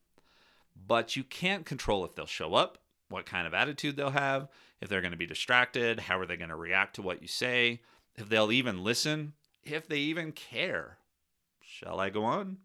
But 0.74 1.16
you 1.16 1.24
can't 1.24 1.66
control 1.66 2.04
if 2.04 2.14
they'll 2.14 2.26
show 2.26 2.54
up, 2.54 2.78
what 3.08 3.26
kind 3.26 3.46
of 3.46 3.54
attitude 3.54 3.96
they'll 3.96 4.10
have, 4.10 4.48
if 4.80 4.88
they're 4.88 5.00
going 5.00 5.12
to 5.12 5.16
be 5.16 5.26
distracted, 5.26 6.00
how 6.00 6.18
are 6.18 6.26
they 6.26 6.36
going 6.36 6.50
to 6.50 6.56
react 6.56 6.96
to 6.96 7.02
what 7.02 7.22
you 7.22 7.28
say, 7.28 7.80
if 8.16 8.28
they'll 8.28 8.52
even 8.52 8.82
listen, 8.82 9.34
if 9.62 9.86
they 9.86 9.98
even 9.98 10.32
care. 10.32 10.98
Shall 11.60 12.00
I 12.00 12.10
go 12.10 12.24
on? 12.24 12.58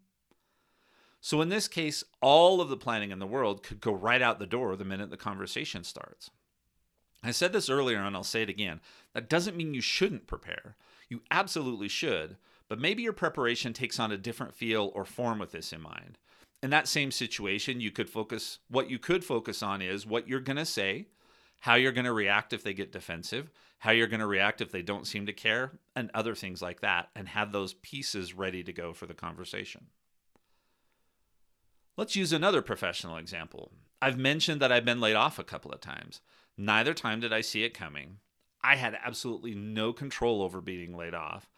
So, 1.22 1.40
in 1.40 1.48
this 1.48 1.68
case, 1.68 2.04
all 2.20 2.60
of 2.60 2.68
the 2.68 2.76
planning 2.76 3.10
in 3.10 3.18
the 3.18 3.26
world 3.26 3.62
could 3.62 3.80
go 3.80 3.92
right 3.92 4.20
out 4.20 4.38
the 4.38 4.46
door 4.46 4.76
the 4.76 4.84
minute 4.84 5.08
the 5.08 5.16
conversation 5.16 5.84
starts. 5.84 6.30
I 7.22 7.30
said 7.30 7.54
this 7.54 7.70
earlier 7.70 7.98
and 7.98 8.14
I'll 8.14 8.24
say 8.24 8.42
it 8.42 8.50
again. 8.50 8.80
That 9.14 9.30
doesn't 9.30 9.56
mean 9.56 9.72
you 9.72 9.80
shouldn't 9.80 10.26
prepare. 10.26 10.76
You 11.08 11.22
absolutely 11.30 11.88
should, 11.88 12.36
but 12.68 12.78
maybe 12.78 13.02
your 13.02 13.14
preparation 13.14 13.72
takes 13.72 13.98
on 13.98 14.12
a 14.12 14.18
different 14.18 14.54
feel 14.54 14.92
or 14.94 15.06
form 15.06 15.38
with 15.38 15.52
this 15.52 15.72
in 15.72 15.80
mind 15.80 16.18
in 16.62 16.70
that 16.70 16.88
same 16.88 17.10
situation, 17.10 17.80
you 17.80 17.90
could 17.90 18.08
focus, 18.08 18.60
what 18.68 18.88
you 18.88 18.98
could 18.98 19.24
focus 19.24 19.62
on 19.62 19.82
is 19.82 20.06
what 20.06 20.28
you're 20.28 20.40
going 20.40 20.56
to 20.56 20.64
say, 20.64 21.06
how 21.60 21.74
you're 21.74 21.92
going 21.92 22.04
to 22.04 22.12
react 22.12 22.52
if 22.52 22.62
they 22.62 22.72
get 22.72 22.92
defensive, 22.92 23.50
how 23.78 23.90
you're 23.90 24.06
going 24.06 24.20
to 24.20 24.26
react 24.26 24.60
if 24.60 24.70
they 24.70 24.82
don't 24.82 25.06
seem 25.06 25.26
to 25.26 25.32
care, 25.32 25.72
and 25.96 26.10
other 26.14 26.34
things 26.34 26.62
like 26.62 26.80
that, 26.80 27.08
and 27.16 27.28
have 27.28 27.50
those 27.50 27.74
pieces 27.74 28.34
ready 28.34 28.62
to 28.62 28.72
go 28.72 28.92
for 28.92 29.06
the 29.06 29.14
conversation. 29.14 29.86
Let's 31.94 32.16
use 32.16 32.32
another 32.32 32.62
professional 32.62 33.18
example. 33.18 33.70
I've 34.00 34.18
mentioned 34.18 34.62
that 34.62 34.72
I've 34.72 34.84
been 34.84 35.00
laid 35.00 35.14
off 35.14 35.38
a 35.38 35.44
couple 35.44 35.70
of 35.72 35.80
times. 35.80 36.22
Neither 36.56 36.94
time 36.94 37.20
did 37.20 37.34
I 37.34 37.42
see 37.42 37.64
it 37.64 37.74
coming. 37.74 38.18
I 38.64 38.76
had 38.76 38.98
absolutely 39.04 39.54
no 39.54 39.92
control 39.92 40.40
over 40.40 40.62
being 40.62 40.96
laid 40.96 41.12
off. 41.12 41.50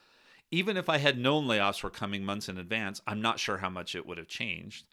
Even 0.50 0.76
if 0.76 0.88
I 0.88 0.98
had 0.98 1.18
known 1.18 1.46
layoffs 1.46 1.82
were 1.82 1.90
coming 1.90 2.24
months 2.24 2.48
in 2.48 2.58
advance, 2.58 3.00
I'm 3.06 3.22
not 3.22 3.38
sure 3.38 3.58
how 3.58 3.70
much 3.70 3.94
it 3.94 4.06
would 4.06 4.18
have 4.18 4.26
changed. 4.26 4.86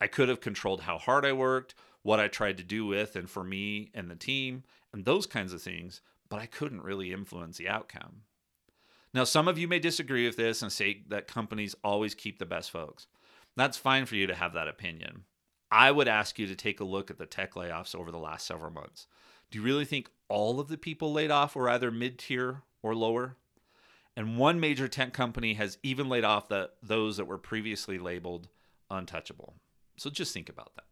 I 0.00 0.08
could 0.08 0.28
have 0.28 0.40
controlled 0.40 0.82
how 0.82 0.98
hard 0.98 1.24
I 1.24 1.32
worked, 1.32 1.74
what 2.02 2.18
I 2.18 2.26
tried 2.26 2.56
to 2.58 2.64
do 2.64 2.84
with 2.84 3.14
and 3.14 3.30
for 3.30 3.44
me 3.44 3.90
and 3.94 4.10
the 4.10 4.16
team, 4.16 4.64
and 4.92 5.04
those 5.04 5.26
kinds 5.26 5.52
of 5.52 5.62
things, 5.62 6.00
but 6.28 6.40
I 6.40 6.46
couldn't 6.46 6.82
really 6.82 7.12
influence 7.12 7.58
the 7.58 7.68
outcome. 7.68 8.22
Now, 9.14 9.24
some 9.24 9.46
of 9.46 9.58
you 9.58 9.68
may 9.68 9.78
disagree 9.78 10.26
with 10.26 10.36
this 10.36 10.62
and 10.62 10.72
say 10.72 11.02
that 11.08 11.28
companies 11.28 11.76
always 11.84 12.14
keep 12.14 12.38
the 12.38 12.46
best 12.46 12.70
folks. 12.70 13.06
That's 13.56 13.76
fine 13.76 14.06
for 14.06 14.16
you 14.16 14.26
to 14.26 14.34
have 14.34 14.52
that 14.54 14.68
opinion. 14.68 15.24
I 15.70 15.90
would 15.90 16.08
ask 16.08 16.38
you 16.38 16.46
to 16.46 16.56
take 16.56 16.80
a 16.80 16.84
look 16.84 17.10
at 17.10 17.18
the 17.18 17.26
tech 17.26 17.54
layoffs 17.54 17.94
over 17.94 18.10
the 18.10 18.18
last 18.18 18.46
several 18.46 18.72
months. 18.72 19.06
Do 19.50 19.58
you 19.58 19.64
really 19.64 19.84
think 19.84 20.10
all 20.28 20.60
of 20.60 20.68
the 20.68 20.78
people 20.78 21.12
laid 21.12 21.30
off 21.30 21.54
were 21.54 21.68
either 21.68 21.90
mid 21.90 22.18
tier 22.18 22.62
or 22.82 22.94
lower? 22.94 23.36
And 24.16 24.36
one 24.36 24.60
major 24.60 24.88
tech 24.88 25.12
company 25.12 25.54
has 25.54 25.78
even 25.82 26.08
laid 26.08 26.24
off 26.24 26.48
the, 26.48 26.70
those 26.82 27.16
that 27.16 27.26
were 27.26 27.38
previously 27.38 27.98
labeled 27.98 28.48
untouchable. 28.90 29.54
So 29.96 30.10
just 30.10 30.34
think 30.34 30.48
about 30.48 30.74
that. 30.76 30.84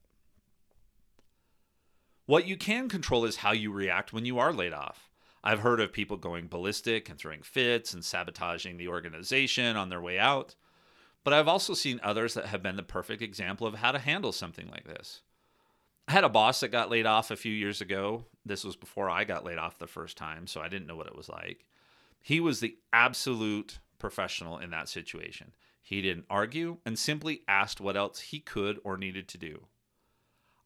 What 2.27 2.47
you 2.47 2.57
can 2.57 2.88
control 2.88 3.25
is 3.25 3.37
how 3.37 3.53
you 3.53 3.73
react 3.73 4.12
when 4.12 4.27
you 4.27 4.38
are 4.38 4.53
laid 4.53 4.73
off. 4.73 5.11
I've 5.42 5.61
heard 5.61 5.81
of 5.81 5.92
people 5.92 6.16
going 6.16 6.49
ballistic 6.49 7.09
and 7.09 7.18
throwing 7.18 7.42
fits 7.42 7.94
and 7.94 8.05
sabotaging 8.05 8.77
the 8.77 8.88
organization 8.88 9.77
on 9.77 9.88
their 9.88 10.01
way 10.01 10.18
out. 10.18 10.55
But 11.29 11.35
I've 11.35 11.47
also 11.47 11.75
seen 11.75 12.01
others 12.03 12.33
that 12.33 12.47
have 12.47 12.62
been 12.62 12.77
the 12.77 12.83
perfect 12.83 13.21
example 13.21 13.67
of 13.67 13.75
how 13.75 13.93
to 13.93 13.99
handle 13.99 14.33
something 14.33 14.67
like 14.71 14.85
this. 14.85 15.21
I 16.09 16.12
had 16.12 16.25
a 16.25 16.31
boss 16.31 16.61
that 16.61 16.69
got 16.69 16.88
laid 16.88 17.05
off 17.05 17.31
a 17.31 17.37
few 17.37 17.53
years 17.53 17.83
ago. 17.83 18.25
This 18.47 18.64
was 18.64 18.77
before 18.77 19.11
I 19.11 19.25
got 19.25 19.45
laid 19.45 19.59
off 19.59 19.79
the 19.79 19.87
first 19.87 20.17
time, 20.17 20.47
so 20.47 20.62
I 20.62 20.69
didn't 20.69 20.87
know 20.87 20.97
what 20.97 21.07
it 21.07 21.14
was 21.14 21.29
like. 21.29 21.67
He 22.23 22.41
was 22.41 22.61
the 22.61 22.79
absolute 22.95 23.79
professional 23.99 24.57
in 24.57 24.71
that 24.71 24.88
situation. 24.88 25.53
He 25.83 26.01
didn't 26.01 26.25
argue 26.31 26.79
and 26.87 26.99
simply 26.99 27.43
asked 27.47 27.79
what 27.79 27.95
else 27.95 28.21
he 28.21 28.41
could 28.41 28.81
or 28.83 28.97
needed 28.97 29.29
to 29.29 29.37
do. 29.37 29.67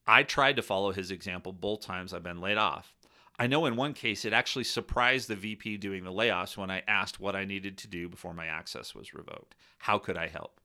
I 0.06 0.22
tried 0.22 0.54
to 0.54 0.62
follow 0.62 0.92
his 0.92 1.10
example 1.10 1.52
both 1.52 1.80
times 1.80 2.14
I've 2.14 2.22
been 2.22 2.40
laid 2.40 2.56
off. 2.56 2.94
I 3.38 3.46
know 3.46 3.66
in 3.66 3.76
one 3.76 3.94
case 3.94 4.24
it 4.24 4.32
actually 4.32 4.64
surprised 4.64 5.28
the 5.28 5.36
VP 5.36 5.78
doing 5.78 6.04
the 6.04 6.12
layoffs 6.12 6.56
when 6.56 6.70
I 6.70 6.82
asked 6.86 7.18
what 7.18 7.34
I 7.34 7.44
needed 7.44 7.78
to 7.78 7.88
do 7.88 8.08
before 8.08 8.34
my 8.34 8.46
access 8.46 8.94
was 8.94 9.14
revoked. 9.14 9.54
How 9.78 9.98
could 9.98 10.16
I 10.16 10.28
help? 10.28 10.60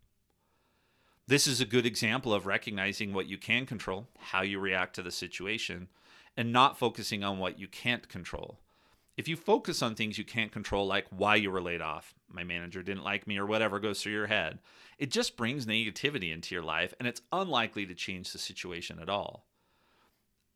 This 1.27 1.47
is 1.47 1.59
a 1.59 1.65
good 1.65 1.85
example 1.85 2.33
of 2.33 2.45
recognizing 2.45 3.13
what 3.13 3.27
you 3.27 3.37
can 3.37 3.65
control, 3.65 4.07
how 4.17 4.43
you 4.43 4.59
react 4.59 4.95
to 4.95 5.01
the 5.01 5.11
situation, 5.11 5.89
and 6.37 6.53
not 6.53 6.77
focusing 6.77 7.23
on 7.23 7.39
what 7.39 7.59
you 7.59 7.67
can't 7.67 8.07
control. 8.07 8.59
If 9.17 9.27
you 9.27 9.35
focus 9.35 9.81
on 9.81 9.95
things 9.95 10.17
you 10.17 10.23
can't 10.23 10.51
control, 10.51 10.85
like 10.85 11.07
why 11.09 11.35
you 11.35 11.49
were 11.49 11.61
laid 11.61 11.81
off, 11.81 12.13
my 12.29 12.43
manager 12.43 12.83
didn't 12.83 13.03
like 13.03 13.25
me, 13.25 13.37
or 13.37 13.45
whatever 13.45 13.79
goes 13.79 14.01
through 14.01 14.13
your 14.13 14.27
head, 14.27 14.59
it 14.99 15.11
just 15.11 15.35
brings 15.35 15.65
negativity 15.65 16.31
into 16.31 16.53
your 16.53 16.63
life 16.63 16.93
and 16.99 17.07
it's 17.07 17.23
unlikely 17.31 17.85
to 17.87 17.95
change 17.95 18.31
the 18.31 18.37
situation 18.37 18.99
at 18.99 19.09
all. 19.09 19.47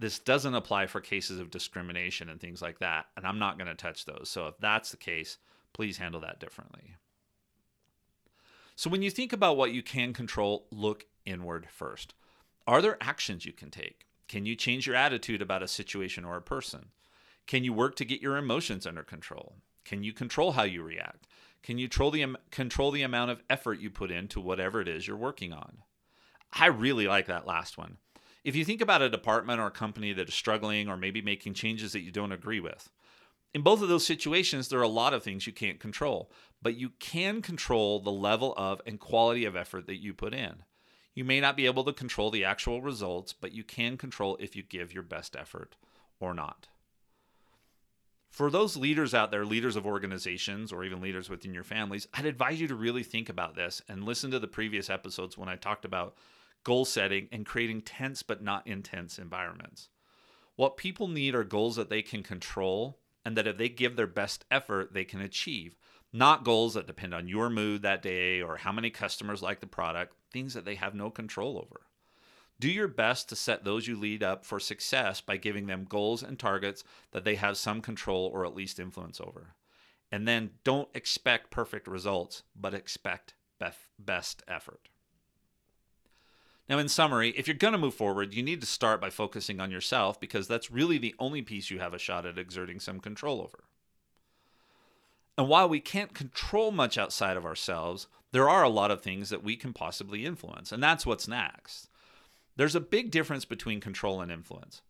This 0.01 0.17
doesn't 0.17 0.55
apply 0.55 0.87
for 0.87 0.99
cases 0.99 1.39
of 1.39 1.51
discrimination 1.51 2.27
and 2.27 2.41
things 2.41 2.59
like 2.59 2.79
that, 2.79 3.05
and 3.15 3.23
I'm 3.23 3.37
not 3.37 3.59
going 3.59 3.67
to 3.67 3.75
touch 3.75 4.05
those. 4.05 4.29
So 4.31 4.47
if 4.47 4.57
that's 4.57 4.89
the 4.89 4.97
case, 4.97 5.37
please 5.73 5.99
handle 5.99 6.19
that 6.21 6.39
differently. 6.39 6.95
So 8.75 8.89
when 8.89 9.03
you 9.03 9.11
think 9.11 9.31
about 9.31 9.57
what 9.57 9.73
you 9.73 9.83
can 9.83 10.11
control, 10.11 10.65
look 10.71 11.05
inward 11.23 11.67
first. 11.71 12.15
Are 12.65 12.81
there 12.81 12.97
actions 12.99 13.45
you 13.45 13.53
can 13.53 13.69
take? 13.69 14.07
Can 14.27 14.47
you 14.47 14.55
change 14.55 14.87
your 14.87 14.95
attitude 14.95 15.39
about 15.39 15.61
a 15.61 15.67
situation 15.67 16.25
or 16.25 16.35
a 16.35 16.41
person? 16.41 16.87
Can 17.45 17.63
you 17.63 17.71
work 17.71 17.95
to 17.97 18.05
get 18.05 18.23
your 18.23 18.37
emotions 18.37 18.87
under 18.87 19.03
control? 19.03 19.57
Can 19.85 20.03
you 20.03 20.13
control 20.13 20.53
how 20.53 20.63
you 20.63 20.81
react? 20.81 21.27
Can 21.61 21.77
you 21.77 21.87
control 21.87 22.09
the, 22.09 22.25
control 22.49 22.89
the 22.89 23.03
amount 23.03 23.29
of 23.29 23.43
effort 23.51 23.79
you 23.79 23.91
put 23.91 24.09
into 24.09 24.41
whatever 24.41 24.81
it 24.81 24.87
is 24.87 25.05
you're 25.05 25.15
working 25.15 25.53
on? 25.53 25.83
I 26.51 26.65
really 26.65 27.05
like 27.05 27.27
that 27.27 27.45
last 27.45 27.77
one. 27.77 27.97
If 28.43 28.55
you 28.55 28.65
think 28.65 28.81
about 28.81 29.01
a 29.01 29.09
department 29.09 29.59
or 29.59 29.67
a 29.67 29.71
company 29.71 30.13
that 30.13 30.29
is 30.29 30.33
struggling 30.33 30.87
or 30.87 30.97
maybe 30.97 31.21
making 31.21 31.53
changes 31.53 31.91
that 31.93 32.01
you 32.01 32.11
don't 32.11 32.31
agree 32.31 32.59
with, 32.59 32.89
in 33.53 33.61
both 33.61 33.81
of 33.81 33.89
those 33.89 34.05
situations, 34.05 34.67
there 34.67 34.79
are 34.79 34.83
a 34.83 34.87
lot 34.87 35.13
of 35.13 35.23
things 35.23 35.45
you 35.45 35.53
can't 35.53 35.79
control, 35.79 36.31
but 36.61 36.75
you 36.75 36.91
can 36.99 37.41
control 37.41 37.99
the 37.99 38.11
level 38.11 38.53
of 38.57 38.81
and 38.85 38.99
quality 38.99 39.45
of 39.45 39.55
effort 39.55 39.85
that 39.87 40.01
you 40.01 40.13
put 40.13 40.33
in. 40.33 40.63
You 41.13 41.25
may 41.25 41.41
not 41.41 41.57
be 41.57 41.65
able 41.65 41.83
to 41.83 41.93
control 41.93 42.31
the 42.31 42.45
actual 42.45 42.81
results, 42.81 43.33
but 43.33 43.51
you 43.51 43.63
can 43.63 43.97
control 43.97 44.37
if 44.39 44.55
you 44.55 44.63
give 44.63 44.93
your 44.93 45.03
best 45.03 45.35
effort 45.35 45.75
or 46.19 46.33
not 46.33 46.67
for 48.31 48.49
those 48.49 48.77
leaders 48.77 49.13
out 49.13 49.29
there, 49.29 49.45
leaders 49.45 49.75
of 49.75 49.85
organizations 49.85 50.71
or 50.71 50.85
even 50.85 51.01
leaders 51.01 51.29
within 51.29 51.53
your 51.53 51.65
families, 51.65 52.07
I'd 52.13 52.25
advise 52.25 52.61
you 52.61 52.67
to 52.69 52.75
really 52.75 53.03
think 53.03 53.27
about 53.27 53.55
this 53.55 53.81
and 53.89 54.05
listen 54.05 54.31
to 54.31 54.39
the 54.39 54.47
previous 54.47 54.89
episodes 54.89 55.37
when 55.37 55.49
I 55.49 55.57
talked 55.57 55.83
about 55.83 56.15
goal 56.63 56.85
setting 56.85 57.27
and 57.31 57.45
creating 57.45 57.81
tense 57.81 58.23
but 58.23 58.43
not 58.43 58.67
intense 58.67 59.17
environments. 59.17 59.89
What 60.55 60.77
people 60.77 61.07
need 61.07 61.35
are 61.35 61.43
goals 61.43 61.75
that 61.75 61.89
they 61.89 62.01
can 62.01 62.23
control 62.23 62.99
and 63.25 63.37
that 63.37 63.47
if 63.47 63.57
they 63.57 63.69
give 63.69 63.95
their 63.95 64.07
best 64.07 64.45
effort, 64.51 64.93
they 64.93 65.05
can 65.05 65.21
achieve, 65.21 65.75
not 66.11 66.43
goals 66.43 66.73
that 66.73 66.87
depend 66.87 67.13
on 67.13 67.27
your 67.27 67.49
mood 67.49 67.81
that 67.81 68.01
day 68.01 68.41
or 68.41 68.57
how 68.57 68.71
many 68.71 68.89
customers 68.89 69.41
like 69.41 69.59
the 69.59 69.67
product, 69.67 70.15
things 70.31 70.53
that 70.53 70.65
they 70.65 70.75
have 70.75 70.93
no 70.93 71.09
control 71.09 71.57
over. 71.57 71.81
Do 72.59 72.69
your 72.69 72.87
best 72.87 73.27
to 73.29 73.35
set 73.35 73.63
those 73.63 73.87
you 73.87 73.97
lead 73.97 74.21
up 74.21 74.45
for 74.45 74.59
success 74.59 75.19
by 75.19 75.37
giving 75.37 75.65
them 75.65 75.87
goals 75.89 76.21
and 76.21 76.37
targets 76.37 76.83
that 77.11 77.23
they 77.23 77.35
have 77.35 77.57
some 77.57 77.81
control 77.81 78.29
or 78.31 78.45
at 78.45 78.53
least 78.53 78.79
influence 78.79 79.19
over. 79.19 79.55
And 80.11 80.27
then 80.27 80.51
don't 80.63 80.89
expect 80.93 81.49
perfect 81.49 81.87
results, 81.87 82.43
but 82.55 82.75
expect 82.75 83.33
best 83.97 84.43
effort. 84.47 84.89
Now, 86.71 86.79
in 86.79 86.87
summary, 86.87 87.31
if 87.31 87.49
you're 87.49 87.57
going 87.57 87.73
to 87.73 87.77
move 87.77 87.95
forward, 87.95 88.33
you 88.33 88.41
need 88.41 88.61
to 88.61 88.65
start 88.65 89.01
by 89.01 89.09
focusing 89.09 89.59
on 89.59 89.71
yourself 89.71 90.21
because 90.21 90.47
that's 90.47 90.71
really 90.71 90.97
the 90.97 91.13
only 91.19 91.41
piece 91.41 91.69
you 91.69 91.79
have 91.79 91.93
a 91.93 91.99
shot 91.99 92.25
at 92.25 92.37
exerting 92.37 92.79
some 92.79 93.01
control 93.01 93.41
over. 93.41 93.65
And 95.37 95.49
while 95.49 95.67
we 95.67 95.81
can't 95.81 96.13
control 96.13 96.71
much 96.71 96.97
outside 96.97 97.35
of 97.35 97.45
ourselves, 97.45 98.07
there 98.31 98.49
are 98.49 98.63
a 98.63 98.69
lot 98.69 98.89
of 98.89 99.01
things 99.01 99.29
that 99.31 99.43
we 99.43 99.57
can 99.57 99.73
possibly 99.73 100.25
influence, 100.25 100.71
and 100.71 100.81
that's 100.81 101.05
what's 101.05 101.27
next. 101.27 101.89
There's 102.55 102.75
a 102.75 102.79
big 102.79 103.11
difference 103.11 103.43
between 103.43 103.81
control 103.81 104.21
and 104.21 104.31
influence. 104.31 104.81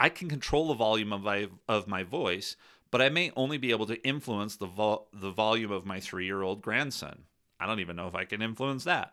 I 0.00 0.08
can 0.08 0.30
control 0.30 0.68
the 0.68 0.74
volume 0.74 1.12
of 1.12 1.20
my, 1.20 1.48
of 1.68 1.86
my 1.86 2.04
voice, 2.04 2.56
but 2.90 3.02
I 3.02 3.10
may 3.10 3.32
only 3.36 3.58
be 3.58 3.70
able 3.70 3.86
to 3.88 4.02
influence 4.02 4.56
the, 4.56 4.66
vo- 4.66 5.08
the 5.12 5.30
volume 5.30 5.72
of 5.72 5.84
my 5.84 6.00
three 6.00 6.24
year 6.24 6.40
old 6.40 6.62
grandson. 6.62 7.24
I 7.60 7.66
don't 7.66 7.80
even 7.80 7.96
know 7.96 8.08
if 8.08 8.14
I 8.14 8.24
can 8.24 8.40
influence 8.40 8.84
that. 8.84 9.12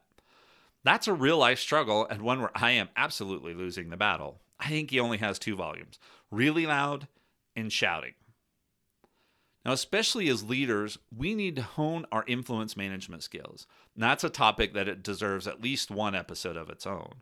That's 0.86 1.08
a 1.08 1.14
real 1.14 1.40
life 1.40 1.58
struggle 1.58 2.06
and 2.06 2.22
one 2.22 2.40
where 2.40 2.52
I 2.54 2.72
am 2.72 2.90
absolutely 2.96 3.56
losing 3.56 3.90
the 3.90 3.98
battle. 3.98 4.40
I 4.60 4.70
think 4.70 4.92
he 4.92 5.00
only 5.00 5.18
has 5.18 5.40
two 5.40 5.56
volumes 5.56 6.00
really 6.30 6.68
loud 6.68 7.08
and 7.56 7.74
shouting. 7.74 8.14
Now, 9.66 9.72
especially 9.72 10.30
as 10.30 10.44
leaders, 10.44 11.00
we 11.16 11.34
need 11.34 11.56
to 11.56 11.64
hone 11.64 12.06
our 12.12 12.24
influence 12.28 12.78
management 12.78 13.24
skills. 13.24 13.66
And 13.96 14.04
that's 14.04 14.24
a 14.24 14.30
topic 14.30 14.76
that 14.76 14.88
it 14.88 15.02
deserves 15.02 15.48
at 15.48 15.60
least 15.60 15.90
one 15.90 16.14
episode 16.14 16.56
of 16.56 16.70
its 16.70 16.86
own. 16.86 17.16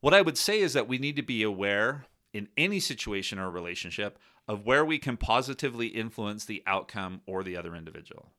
What 0.00 0.12
I 0.12 0.20
would 0.20 0.36
say 0.36 0.60
is 0.60 0.74
that 0.74 0.86
we 0.86 0.98
need 0.98 1.16
to 1.16 1.22
be 1.22 1.42
aware 1.42 2.04
in 2.34 2.48
any 2.58 2.78
situation 2.78 3.38
or 3.38 3.50
relationship 3.50 4.18
of 4.46 4.66
where 4.66 4.84
we 4.84 4.98
can 4.98 5.16
positively 5.16 5.86
influence 5.86 6.44
the 6.44 6.62
outcome 6.66 7.22
or 7.24 7.42
the 7.42 7.56
other 7.56 7.74
individual. 7.74 8.32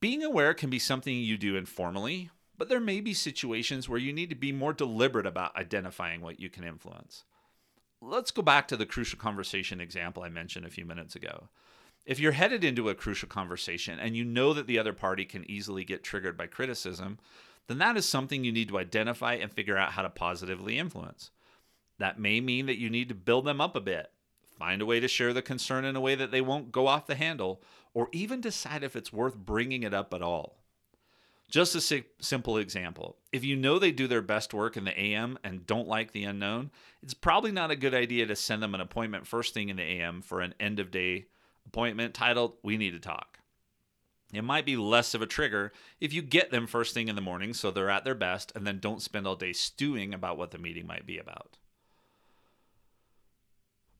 Being 0.00 0.24
aware 0.24 0.52
can 0.52 0.68
be 0.68 0.80
something 0.80 1.16
you 1.16 1.38
do 1.38 1.54
informally, 1.54 2.30
but 2.56 2.68
there 2.68 2.80
may 2.80 3.00
be 3.00 3.14
situations 3.14 3.88
where 3.88 3.98
you 3.98 4.12
need 4.12 4.30
to 4.30 4.36
be 4.36 4.52
more 4.52 4.72
deliberate 4.72 5.26
about 5.26 5.56
identifying 5.56 6.20
what 6.20 6.40
you 6.40 6.48
can 6.48 6.64
influence. 6.64 7.24
Let's 8.00 8.30
go 8.30 8.42
back 8.42 8.68
to 8.68 8.76
the 8.76 8.86
crucial 8.86 9.18
conversation 9.18 9.80
example 9.80 10.22
I 10.22 10.28
mentioned 10.28 10.66
a 10.66 10.70
few 10.70 10.84
minutes 10.84 11.16
ago. 11.16 11.48
If 12.04 12.20
you're 12.20 12.32
headed 12.32 12.62
into 12.62 12.90
a 12.90 12.94
crucial 12.94 13.28
conversation 13.28 13.98
and 13.98 14.14
you 14.14 14.24
know 14.24 14.52
that 14.52 14.66
the 14.66 14.78
other 14.78 14.92
party 14.92 15.24
can 15.24 15.50
easily 15.50 15.84
get 15.84 16.04
triggered 16.04 16.36
by 16.36 16.46
criticism, 16.46 17.18
then 17.66 17.78
that 17.78 17.96
is 17.96 18.06
something 18.06 18.44
you 18.44 18.52
need 18.52 18.68
to 18.68 18.78
identify 18.78 19.34
and 19.34 19.50
figure 19.50 19.78
out 19.78 19.92
how 19.92 20.02
to 20.02 20.10
positively 20.10 20.78
influence. 20.78 21.30
That 21.98 22.20
may 22.20 22.40
mean 22.40 22.66
that 22.66 22.78
you 22.78 22.90
need 22.90 23.08
to 23.08 23.14
build 23.14 23.46
them 23.46 23.60
up 23.60 23.74
a 23.74 23.80
bit, 23.80 24.10
find 24.58 24.82
a 24.82 24.86
way 24.86 25.00
to 25.00 25.08
share 25.08 25.32
the 25.32 25.42
concern 25.42 25.84
in 25.84 25.96
a 25.96 26.00
way 26.00 26.14
that 26.14 26.30
they 26.30 26.42
won't 26.42 26.72
go 26.72 26.86
off 26.86 27.06
the 27.06 27.14
handle, 27.14 27.62
or 27.94 28.08
even 28.12 28.40
decide 28.40 28.82
if 28.82 28.96
it's 28.96 29.12
worth 29.12 29.36
bringing 29.36 29.82
it 29.82 29.94
up 29.94 30.12
at 30.12 30.20
all. 30.20 30.58
Just 31.50 31.74
a 31.74 31.80
si- 31.80 32.04
simple 32.20 32.56
example 32.56 33.16
if 33.32 33.44
you 33.44 33.56
know 33.56 33.78
they 33.78 33.92
do 33.92 34.06
their 34.06 34.22
best 34.22 34.54
work 34.54 34.76
in 34.76 34.84
the 34.84 34.98
AM 34.98 35.38
and 35.44 35.66
don't 35.66 35.88
like 35.88 36.12
the 36.12 36.24
unknown, 36.24 36.70
it's 37.02 37.14
probably 37.14 37.52
not 37.52 37.70
a 37.70 37.76
good 37.76 37.94
idea 37.94 38.26
to 38.26 38.36
send 38.36 38.62
them 38.62 38.74
an 38.74 38.80
appointment 38.80 39.26
first 39.26 39.54
thing 39.54 39.68
in 39.68 39.76
the 39.76 39.82
AM 39.82 40.22
for 40.22 40.40
an 40.40 40.54
end 40.58 40.80
of 40.80 40.90
day 40.90 41.26
appointment 41.66 42.14
titled, 42.14 42.56
We 42.62 42.76
Need 42.76 42.92
to 42.92 43.00
Talk. 43.00 43.38
It 44.32 44.42
might 44.42 44.66
be 44.66 44.76
less 44.76 45.14
of 45.14 45.22
a 45.22 45.26
trigger 45.26 45.72
if 46.00 46.12
you 46.12 46.22
get 46.22 46.50
them 46.50 46.66
first 46.66 46.92
thing 46.92 47.08
in 47.08 47.14
the 47.14 47.22
morning 47.22 47.54
so 47.54 47.70
they're 47.70 47.90
at 47.90 48.04
their 48.04 48.14
best 48.14 48.52
and 48.54 48.66
then 48.66 48.80
don't 48.80 49.02
spend 49.02 49.26
all 49.26 49.36
day 49.36 49.52
stewing 49.52 50.12
about 50.12 50.36
what 50.36 50.50
the 50.50 50.58
meeting 50.58 50.86
might 50.86 51.06
be 51.06 51.18
about. 51.18 51.56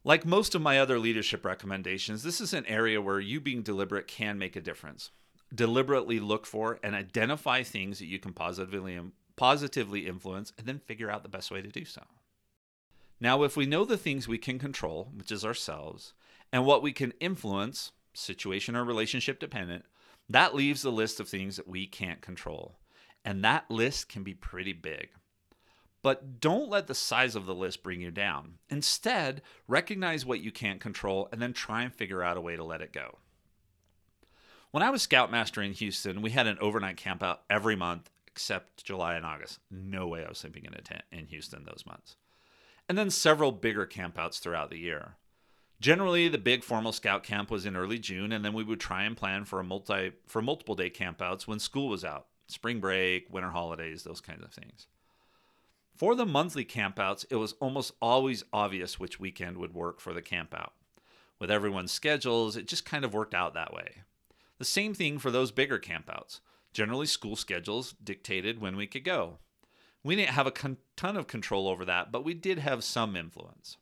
Like 0.02 0.26
most 0.26 0.54
of 0.54 0.60
my 0.60 0.78
other 0.78 0.98
leadership 0.98 1.44
recommendations, 1.44 2.22
this 2.22 2.40
is 2.40 2.52
an 2.52 2.66
area 2.66 3.00
where 3.00 3.20
you 3.20 3.40
being 3.40 3.62
deliberate 3.62 4.06
can 4.06 4.38
make 4.38 4.56
a 4.56 4.60
difference. 4.60 5.10
Deliberately 5.54 6.20
look 6.20 6.46
for 6.46 6.78
and 6.82 6.94
identify 6.94 7.62
things 7.62 7.98
that 7.98 8.06
you 8.06 8.18
can 8.18 8.32
positively 8.32 8.98
positively 9.36 10.06
influence 10.06 10.52
and 10.58 10.66
then 10.66 10.78
figure 10.78 11.10
out 11.10 11.22
the 11.22 11.28
best 11.28 11.50
way 11.50 11.60
to 11.60 11.68
do 11.68 11.84
so. 11.84 12.02
Now, 13.20 13.42
if 13.42 13.56
we 13.56 13.66
know 13.66 13.84
the 13.84 13.96
things 13.96 14.28
we 14.28 14.38
can 14.38 14.58
control, 14.58 15.10
which 15.14 15.32
is 15.32 15.44
ourselves, 15.44 16.14
and 16.52 16.64
what 16.64 16.82
we 16.82 16.92
can 16.92 17.12
influence, 17.20 17.92
situation 18.12 18.76
or 18.76 18.84
relationship 18.84 19.38
dependent, 19.40 19.84
that 20.28 20.54
leaves 20.54 20.82
the 20.82 20.92
list 20.92 21.20
of 21.20 21.28
things 21.28 21.56
that 21.56 21.68
we 21.68 21.86
can't 21.86 22.20
control. 22.20 22.78
And 23.24 23.42
that 23.44 23.70
list 23.70 24.08
can 24.08 24.22
be 24.22 24.34
pretty 24.34 24.72
big. 24.72 25.08
But 26.02 26.38
don't 26.38 26.68
let 26.68 26.86
the 26.86 26.94
size 26.94 27.34
of 27.34 27.46
the 27.46 27.54
list 27.54 27.82
bring 27.82 28.02
you 28.02 28.10
down. 28.10 28.58
Instead, 28.68 29.40
recognize 29.66 30.26
what 30.26 30.40
you 30.40 30.52
can't 30.52 30.80
control 30.80 31.28
and 31.32 31.40
then 31.40 31.54
try 31.54 31.82
and 31.82 31.94
figure 31.94 32.22
out 32.22 32.36
a 32.36 32.42
way 32.42 32.56
to 32.56 32.64
let 32.64 32.82
it 32.82 32.92
go. 32.92 33.18
When 34.74 34.82
I 34.82 34.90
was 34.90 35.02
Scoutmaster 35.02 35.62
in 35.62 35.72
Houston, 35.74 36.20
we 36.20 36.32
had 36.32 36.48
an 36.48 36.58
overnight 36.60 36.96
camp 36.96 37.22
out 37.22 37.42
every 37.48 37.76
month 37.76 38.10
except 38.26 38.84
July 38.84 39.14
and 39.14 39.24
August. 39.24 39.60
No 39.70 40.08
way 40.08 40.24
I 40.24 40.28
was 40.28 40.38
sleeping 40.38 40.64
in 40.64 40.74
a 40.74 40.80
tent 40.80 41.04
in 41.12 41.26
Houston 41.26 41.64
those 41.64 41.84
months. 41.86 42.16
And 42.88 42.98
then 42.98 43.08
several 43.10 43.52
bigger 43.52 43.86
campouts 43.86 44.40
throughout 44.40 44.70
the 44.70 44.78
year. 44.80 45.14
Generally, 45.80 46.30
the 46.30 46.38
big 46.38 46.64
formal 46.64 46.90
scout 46.90 47.22
camp 47.22 47.52
was 47.52 47.66
in 47.66 47.76
early 47.76 48.00
June, 48.00 48.32
and 48.32 48.44
then 48.44 48.52
we 48.52 48.64
would 48.64 48.80
try 48.80 49.04
and 49.04 49.16
plan 49.16 49.44
for 49.44 49.60
a 49.60 49.64
multi 49.64 50.10
for 50.26 50.42
multiple 50.42 50.74
day 50.74 50.90
campouts 50.90 51.46
when 51.46 51.60
school 51.60 51.88
was 51.88 52.04
out, 52.04 52.26
spring 52.48 52.80
break, 52.80 53.32
winter 53.32 53.50
holidays, 53.50 54.02
those 54.02 54.20
kinds 54.20 54.42
of 54.42 54.52
things. 54.52 54.88
For 55.94 56.16
the 56.16 56.26
monthly 56.26 56.64
campouts, 56.64 57.24
it 57.30 57.36
was 57.36 57.54
almost 57.60 57.92
always 58.02 58.42
obvious 58.52 58.98
which 58.98 59.20
weekend 59.20 59.56
would 59.58 59.72
work 59.72 60.00
for 60.00 60.12
the 60.12 60.20
campout. 60.20 60.70
With 61.38 61.48
everyone's 61.48 61.92
schedules, 61.92 62.56
it 62.56 62.66
just 62.66 62.84
kind 62.84 63.04
of 63.04 63.14
worked 63.14 63.34
out 63.34 63.54
that 63.54 63.72
way. 63.72 64.02
The 64.58 64.64
same 64.64 64.94
thing 64.94 65.18
for 65.18 65.30
those 65.30 65.50
bigger 65.50 65.78
campouts. 65.78 66.40
Generally, 66.72 67.06
school 67.06 67.36
schedules 67.36 67.94
dictated 68.02 68.60
when 68.60 68.76
we 68.76 68.86
could 68.86 69.04
go. 69.04 69.38
We 70.02 70.16
didn't 70.16 70.34
have 70.34 70.46
a 70.46 70.52
con- 70.52 70.76
ton 70.96 71.16
of 71.16 71.26
control 71.26 71.68
over 71.68 71.84
that, 71.84 72.12
but 72.12 72.24
we 72.24 72.34
did 72.34 72.58
have 72.58 72.84
some 72.84 73.16
influence. 73.16 73.78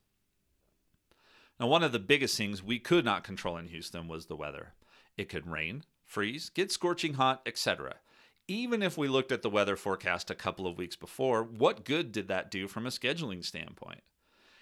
Now, 1.59 1.67
one 1.67 1.83
of 1.83 1.93
the 1.93 1.99
biggest 1.99 2.37
things 2.37 2.63
we 2.63 2.79
could 2.79 3.05
not 3.05 3.25
control 3.25 3.57
in 3.57 3.69
Houston 3.69 4.09
was 4.09 4.27
the 4.27 4.37
weather. 4.37 4.75
It 5.17 5.29
could 5.29 5.47
rain, 5.47 5.85
freeze, 6.05 6.49
get 6.49 6.73
scorching 6.73 7.15
hot, 7.15 7.43
etc. 7.47 7.97
Even 8.49 8.83
if 8.83 8.99
we 8.99 9.09
looked 9.09 9.33
at 9.33 9.43
the 9.43 9.51
weather 9.51 9.77
forecast 9.77 10.31
a 10.31 10.35
couple 10.35 10.67
of 10.67 10.79
weeks 10.79 10.97
before, 10.97 11.43
what 11.43 11.85
good 11.85 12.13
did 12.13 12.29
that 12.29 12.51
do 12.51 12.69
from 12.69 12.87
a 12.87 12.91
scheduling 12.91 13.45
standpoint? 13.45 14.03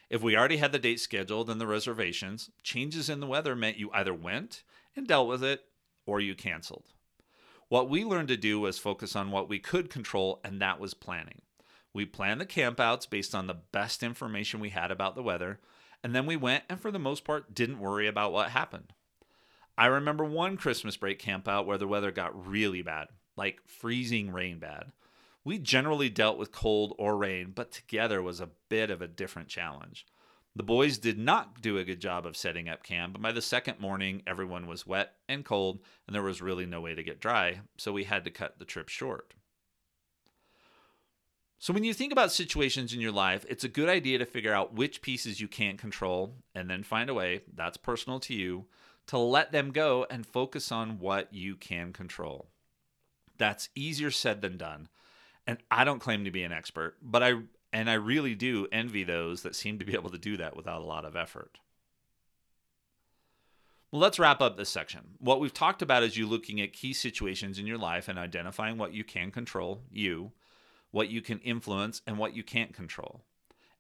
If 0.09 0.23
we 0.23 0.37
already 0.37 0.57
had 0.57 0.73
the 0.73 0.79
date 0.79 1.01
scheduled 1.01 1.49
and 1.49 1.61
the 1.61 1.67
reservations, 1.67 2.51
changes 2.63 3.09
in 3.09 3.21
the 3.21 3.27
weather 3.27 3.55
meant 3.55 3.79
you 3.79 3.91
either 3.93 4.13
went 4.13 4.65
and 4.97 5.07
dealt 5.07 5.29
with 5.29 5.45
it 5.45 5.65
or 6.11 6.21
you 6.21 6.35
canceled. 6.35 6.89
What 7.69 7.89
we 7.89 8.05
learned 8.05 8.27
to 8.29 8.37
do 8.37 8.59
was 8.59 8.81
focus 8.81 9.15
on 9.15 9.31
what 9.31 9.49
we 9.49 9.61
could 9.61 9.91
control, 9.91 10.41
and 10.43 10.61
that 10.61 10.81
was 10.81 10.93
planning. 10.93 11.43
We 11.95 12.05
planned 12.05 12.41
the 12.41 12.47
campouts 12.47 13.09
based 13.09 13.33
on 13.33 13.47
the 13.47 13.61
best 13.71 14.03
information 14.03 14.59
we 14.59 14.71
had 14.71 14.91
about 14.91 15.15
the 15.15 15.23
weather, 15.23 15.61
and 16.03 16.13
then 16.13 16.27
we 16.27 16.35
went 16.35 16.65
and, 16.69 16.81
for 16.81 16.91
the 16.91 16.99
most 16.99 17.23
part, 17.23 17.55
didn't 17.55 17.79
worry 17.79 18.09
about 18.09 18.33
what 18.33 18.51
happened. 18.51 18.93
I 19.79 19.87
remember 19.87 20.25
one 20.25 20.57
Christmas 20.57 20.97
break 20.97 21.23
campout 21.23 21.65
where 21.65 21.79
the 21.79 21.87
weather 21.87 22.11
got 22.11 22.45
really 22.47 22.83
bad, 22.83 23.07
like 23.37 23.61
freezing 23.67 24.33
rain 24.33 24.59
bad. 24.59 24.91
We 25.45 25.59
generally 25.59 26.09
dealt 26.09 26.39
with 26.39 26.51
cold 26.51 26.93
or 26.99 27.17
rain, 27.17 27.53
but 27.55 27.71
together 27.71 28.21
was 28.21 28.41
a 28.41 28.51
bit 28.69 28.91
of 28.91 29.01
a 29.01 29.07
different 29.07 29.49
challenge. 29.49 30.07
The 30.57 30.63
boys 30.65 30.99
did 30.99 31.19
not 31.19 31.63
do 31.63 31.79
a 31.79 31.85
good 31.85 32.01
job 32.01 32.27
of 32.27 32.37
setting 32.37 32.69
up 32.69 32.83
camp, 32.83 33.13
but 33.13 33.23
by 33.23 33.33
the 33.33 33.41
second 33.41 33.79
morning, 33.79 34.23
everyone 34.27 34.67
was 34.67 34.87
wet 34.87 35.15
and 35.29 35.45
cold, 35.45 35.81
and 36.07 36.15
there 36.15 36.23
was 36.23 36.43
really 36.43 36.67
no 36.67 36.81
way 36.81 36.95
to 36.95 37.05
get 37.05 37.21
dry, 37.21 37.61
so 37.79 37.93
we 37.93 38.05
had 38.05 38.25
to 38.25 38.31
cut 38.31 38.59
the 38.59 38.65
trip 38.65 38.89
short. 38.89 39.35
So, 41.61 41.73
when 41.75 41.85
you 41.85 41.93
think 41.95 42.11
about 42.11 42.33
situations 42.33 42.95
in 42.95 43.01
your 43.01 43.13
life, 43.13 43.45
it's 43.49 43.65
a 43.65 43.69
good 43.69 43.89
idea 43.89 44.19
to 44.19 44.25
figure 44.25 44.53
out 44.53 44.75
which 44.75 45.03
pieces 45.03 45.41
you 45.41 45.47
can't 45.47 45.79
control 45.79 46.37
and 46.55 46.69
then 46.69 46.83
find 46.83 47.11
a 47.11 47.15
way, 47.15 47.43
that's 47.55 47.77
personal 47.77 48.19
to 48.21 48.35
you, 48.35 48.65
to 49.07 49.19
let 49.19 49.53
them 49.53 49.71
go 49.71 50.07
and 50.11 50.27
focus 50.27 50.73
on 50.73 50.99
what 50.99 51.33
you 51.33 51.55
can 51.57 51.93
control. 51.93 52.49
That's 53.37 53.69
easier 53.75 54.11
said 54.11 54.41
than 54.41 54.57
done. 54.57 54.89
And 55.47 55.59
I 55.71 55.85
don't 55.85 55.99
claim 55.99 56.25
to 56.25 56.31
be 56.31 56.45
an 56.45 56.53
expert, 56.53 56.97
but 57.03 57.23
I 57.23 57.35
and 57.73 57.89
I 57.89 57.95
really 57.95 58.35
do 58.35 58.67
envy 58.73 59.05
those 59.05 59.43
that 59.43 59.55
seem 59.55 59.79
to 59.79 59.85
be 59.85 59.95
able 59.95 60.11
to 60.11 60.19
do 60.19 60.37
that 60.37 60.57
without 60.57 60.83
a 60.83 60.87
lot 60.87 61.05
of 61.05 61.17
effort. 61.17 61.59
Well, 63.93 64.01
let's 64.01 64.21
wrap 64.21 64.41
up 64.41 64.57
this 64.57 64.69
section. 64.69 65.17
What 65.19 65.41
we've 65.41 65.53
talked 65.53 65.83
about 65.83 66.05
is 66.05 66.17
you 66.17 66.27
looking 66.27 66.61
at 66.61 66.73
key 66.73 66.93
situations 66.93 67.59
in 67.59 67.67
your 67.67 67.79
life 67.79 68.07
and 68.07 68.19
identifying 68.19 68.79
what 68.79 68.95
you 68.95 69.03
can 69.03 69.33
control, 69.33 69.83
you, 69.91 70.31
what 70.93 71.09
you 71.09 71.21
can 71.21 71.41
influence, 71.41 72.01
and 72.07 72.17
what 72.17 72.37
you 72.37 72.45
can't 72.45 72.73
control. 72.73 73.23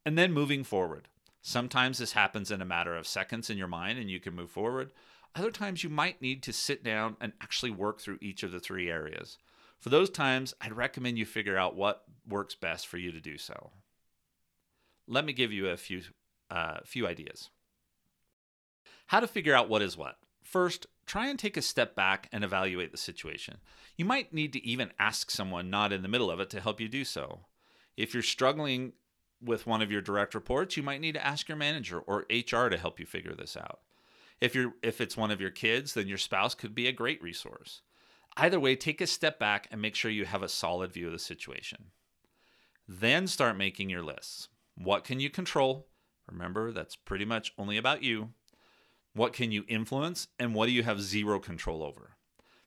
And 0.04 0.18
then 0.18 0.32
moving 0.32 0.64
forward. 0.64 1.08
Sometimes 1.42 1.98
this 1.98 2.12
happens 2.12 2.50
in 2.50 2.60
a 2.60 2.66
matter 2.66 2.96
of 2.96 3.06
seconds 3.06 3.50
in 3.50 3.56
your 3.56 3.68
mind 3.68 3.98
and 3.98 4.10
you 4.10 4.18
can 4.18 4.34
move 4.34 4.50
forward. 4.50 4.92
Other 5.34 5.52
times, 5.52 5.84
you 5.84 5.90
might 5.90 6.20
need 6.20 6.42
to 6.42 6.52
sit 6.52 6.82
down 6.82 7.16
and 7.20 7.32
actually 7.40 7.70
work 7.70 8.00
through 8.00 8.18
each 8.20 8.42
of 8.42 8.50
the 8.50 8.58
three 8.58 8.90
areas. 8.90 9.38
For 9.78 9.88
those 9.88 10.10
times, 10.10 10.54
I'd 10.60 10.72
recommend 10.72 11.18
you 11.18 11.24
figure 11.24 11.56
out 11.56 11.76
what 11.76 12.04
works 12.28 12.56
best 12.56 12.88
for 12.88 12.98
you 12.98 13.12
to 13.12 13.20
do 13.20 13.38
so. 13.38 13.70
Let 15.10 15.24
me 15.24 15.32
give 15.32 15.52
you 15.52 15.68
a 15.68 15.76
few, 15.76 16.02
uh, 16.50 16.78
few 16.84 17.06
ideas. 17.06 17.50
How 19.08 19.18
to 19.18 19.26
figure 19.26 19.54
out 19.54 19.68
what 19.68 19.82
is 19.82 19.96
what. 19.96 20.18
First, 20.44 20.86
try 21.04 21.26
and 21.26 21.36
take 21.36 21.56
a 21.56 21.62
step 21.62 21.96
back 21.96 22.28
and 22.30 22.44
evaluate 22.44 22.92
the 22.92 22.96
situation. 22.96 23.56
You 23.96 24.04
might 24.04 24.32
need 24.32 24.52
to 24.52 24.64
even 24.64 24.92
ask 25.00 25.30
someone 25.30 25.68
not 25.68 25.92
in 25.92 26.02
the 26.02 26.08
middle 26.08 26.30
of 26.30 26.38
it 26.38 26.48
to 26.50 26.60
help 26.60 26.80
you 26.80 26.88
do 26.88 27.04
so. 27.04 27.40
If 27.96 28.14
you're 28.14 28.22
struggling 28.22 28.92
with 29.42 29.66
one 29.66 29.82
of 29.82 29.90
your 29.90 30.00
direct 30.00 30.32
reports, 30.32 30.76
you 30.76 30.84
might 30.84 31.00
need 31.00 31.14
to 31.14 31.26
ask 31.26 31.48
your 31.48 31.56
manager 31.56 31.98
or 31.98 32.24
HR 32.30 32.68
to 32.68 32.78
help 32.78 33.00
you 33.00 33.06
figure 33.06 33.34
this 33.34 33.56
out. 33.56 33.80
If 34.40 34.54
you're 34.54 34.74
if 34.82 35.00
it's 35.00 35.16
one 35.16 35.32
of 35.32 35.40
your 35.40 35.50
kids, 35.50 35.94
then 35.94 36.06
your 36.06 36.18
spouse 36.18 36.54
could 36.54 36.74
be 36.74 36.86
a 36.86 36.92
great 36.92 37.20
resource. 37.20 37.82
Either 38.36 38.60
way, 38.60 38.76
take 38.76 39.00
a 39.00 39.08
step 39.08 39.40
back 39.40 39.66
and 39.72 39.82
make 39.82 39.96
sure 39.96 40.10
you 40.10 40.24
have 40.24 40.42
a 40.42 40.48
solid 40.48 40.92
view 40.92 41.06
of 41.06 41.12
the 41.12 41.18
situation. 41.18 41.86
Then 42.86 43.26
start 43.26 43.58
making 43.58 43.90
your 43.90 44.04
lists. 44.04 44.48
What 44.76 45.04
can 45.04 45.20
you 45.20 45.30
control? 45.30 45.86
Remember, 46.30 46.72
that's 46.72 46.96
pretty 46.96 47.24
much 47.24 47.52
only 47.58 47.76
about 47.76 48.02
you. 48.02 48.30
What 49.14 49.32
can 49.32 49.50
you 49.50 49.64
influence? 49.68 50.28
And 50.38 50.54
what 50.54 50.66
do 50.66 50.72
you 50.72 50.82
have 50.82 51.00
zero 51.00 51.40
control 51.40 51.82
over? 51.82 52.16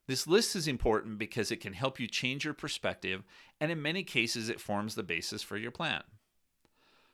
This 0.06 0.28
list 0.28 0.56
is 0.56 0.68
important 0.68 1.18
because 1.18 1.50
it 1.50 1.62
can 1.62 1.74
help 1.74 2.00
you 2.00 2.08
change 2.08 2.44
your 2.44 2.54
perspective, 2.54 3.24
and 3.62 3.72
in 3.72 3.82
many 3.82 4.04
cases, 4.04 4.50
it 4.50 4.60
forms 4.60 4.96
the 4.96 5.04
basis 5.04 5.42
for 5.42 5.56
your 5.56 5.72
plan. 5.72 6.04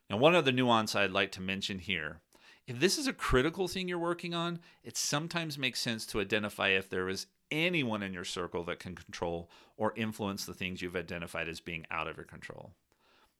Now, 0.09 0.17
one 0.17 0.33
other 0.33 0.51
nuance 0.51 0.95
I'd 0.95 1.11
like 1.11 1.31
to 1.33 1.41
mention 1.41 1.79
here 1.79 2.21
if 2.69 2.79
this 2.79 2.99
is 2.99 3.07
a 3.07 3.13
critical 3.13 3.67
thing 3.67 3.87
you're 3.87 3.97
working 3.97 4.35
on, 4.35 4.59
it 4.83 4.95
sometimes 4.95 5.57
makes 5.57 5.81
sense 5.81 6.05
to 6.05 6.19
identify 6.19 6.69
if 6.69 6.87
there 6.87 7.09
is 7.09 7.25
anyone 7.49 8.03
in 8.03 8.13
your 8.13 8.23
circle 8.23 8.63
that 8.65 8.77
can 8.77 8.93
control 8.93 9.49
or 9.75 9.91
influence 9.95 10.45
the 10.45 10.53
things 10.53 10.79
you've 10.79 10.95
identified 10.95 11.49
as 11.49 11.59
being 11.59 11.85
out 11.89 12.07
of 12.07 12.15
your 12.15 12.27
control. 12.27 12.73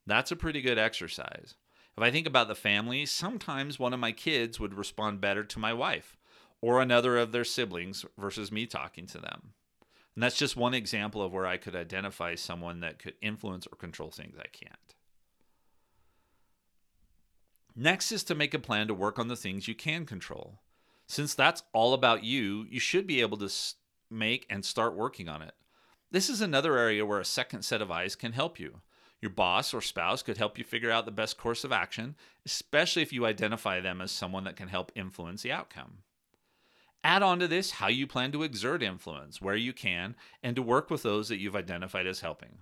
That's 0.10 0.32
a 0.32 0.36
pretty 0.36 0.62
good 0.62 0.80
exercise. 0.80 1.54
If 1.96 2.02
I 2.02 2.10
think 2.10 2.26
about 2.26 2.48
the 2.48 2.56
family, 2.56 3.06
sometimes 3.06 3.78
one 3.78 3.94
of 3.94 4.00
my 4.00 4.12
kids 4.12 4.60
would 4.60 4.74
respond 4.74 5.22
better 5.22 5.44
to 5.44 5.60
my 5.60 5.72
wife 5.72 6.18
or 6.62 6.82
another 6.82 7.18
of 7.18 7.32
their 7.32 7.44
siblings 7.44 8.06
versus 8.18 8.52
me 8.52 8.66
talking 8.66 9.06
to 9.06 9.20
them. 9.20 9.54
And 10.16 10.24
that's 10.24 10.38
just 10.38 10.58
one 10.58 10.74
example 10.74 11.22
of 11.22 11.32
where 11.32 11.46
I 11.46 11.58
could 11.58 11.76
identify 11.76 12.34
someone 12.34 12.80
that 12.80 12.98
could 12.98 13.14
influence 13.22 13.68
or 13.68 13.76
control 13.76 14.10
things 14.10 14.36
I 14.40 14.48
can't. 14.48 14.96
Next 17.76 18.12
is 18.12 18.24
to 18.26 18.36
make 18.36 18.56
a 18.56 18.60
plan 18.60 18.88
to 18.88 18.96
work 18.96 19.20
on 19.20 19.28
the 19.28 19.36
things 19.36 19.68
you 19.68 19.76
can 19.76 20.08
control. 20.08 20.60
Since 21.06 21.36
that's 21.36 21.62
all 21.72 21.94
about 21.94 22.24
you, 22.24 22.66
you 22.68 22.80
should 22.80 23.06
be 23.06 23.22
able 23.22 23.38
to 23.38 23.50
make 24.10 24.48
and 24.50 24.66
start 24.66 24.96
working 24.96 25.30
on 25.30 25.44
it. 25.44 25.54
This 26.10 26.30
is 26.30 26.42
another 26.42 26.78
area 26.78 27.06
where 27.06 27.20
a 27.20 27.26
second 27.26 27.62
set 27.62 27.82
of 27.82 27.92
eyes 27.92 28.16
can 28.16 28.34
help 28.34 28.60
you. 28.60 28.82
Your 29.22 29.32
boss 29.32 29.74
or 29.74 29.82
spouse 29.82 30.24
could 30.24 30.38
help 30.38 30.58
you 30.58 30.64
figure 30.64 30.92
out 30.92 31.06
the 31.06 31.12
best 31.12 31.38
course 31.38 31.64
of 31.64 31.72
action, 31.72 32.16
especially 32.46 33.02
if 33.02 33.12
you 33.12 33.26
identify 33.26 33.80
them 33.80 34.02
as 34.02 34.12
someone 34.12 34.46
that 34.46 34.56
can 34.56 34.70
help 34.70 34.92
influence 34.96 35.42
the 35.42 35.52
outcome. 35.52 36.00
Add 37.04 37.24
on 37.24 37.40
to 37.40 37.48
this 37.48 37.72
how 37.72 37.88
you 37.88 38.08
plan 38.08 38.32
to 38.32 38.44
exert 38.44 38.84
influence 38.84 39.42
where 39.42 39.56
you 39.56 39.74
can 39.74 40.16
and 40.44 40.56
to 40.56 40.62
work 40.62 40.90
with 40.90 41.04
those 41.04 41.30
that 41.30 41.40
you've 41.40 41.56
identified 41.56 42.08
as 42.08 42.22
helping. 42.22 42.60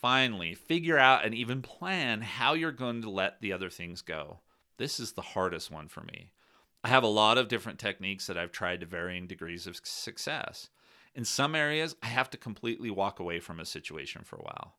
Finally, 0.00 0.54
figure 0.54 0.98
out 0.98 1.24
and 1.24 1.34
even 1.34 1.60
plan 1.60 2.22
how 2.22 2.54
you're 2.54 2.72
going 2.72 3.02
to 3.02 3.10
let 3.10 3.40
the 3.40 3.52
other 3.52 3.68
things 3.68 4.00
go. 4.00 4.40
This 4.78 4.98
is 4.98 5.12
the 5.12 5.20
hardest 5.20 5.70
one 5.70 5.88
for 5.88 6.00
me. 6.00 6.32
I 6.82 6.88
have 6.88 7.02
a 7.02 7.08
lot 7.08 7.36
of 7.36 7.48
different 7.48 7.78
techniques 7.78 8.26
that 8.26 8.38
I've 8.38 8.52
tried 8.52 8.80
to 8.80 8.86
varying 8.86 9.26
degrees 9.26 9.66
of 9.66 9.78
success. 9.84 10.70
In 11.14 11.24
some 11.24 11.54
areas, 11.54 11.96
I 12.02 12.06
have 12.06 12.30
to 12.30 12.38
completely 12.38 12.90
walk 12.90 13.18
away 13.18 13.40
from 13.40 13.58
a 13.58 13.64
situation 13.64 14.22
for 14.24 14.36
a 14.36 14.42
while. 14.42 14.76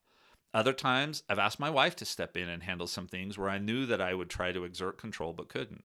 Other 0.54 0.74
times, 0.74 1.24
I've 1.30 1.40
asked 1.40 1.60
my 1.60 1.70
wife 1.70 1.96
to 1.98 2.06
step 2.06 2.36
in 2.36 2.50
and 2.50 2.64
handle 2.64 2.88
some 2.88 3.08
things 3.08 3.38
where 3.38 3.50
I 3.50 3.58
knew 3.58 3.86
that 3.86 4.02
I 4.02 4.14
would 4.14 4.30
try 4.30 4.52
to 4.52 4.64
exert 4.64 4.98
control 4.98 5.34
but 5.34 5.50
couldn't. 5.50 5.84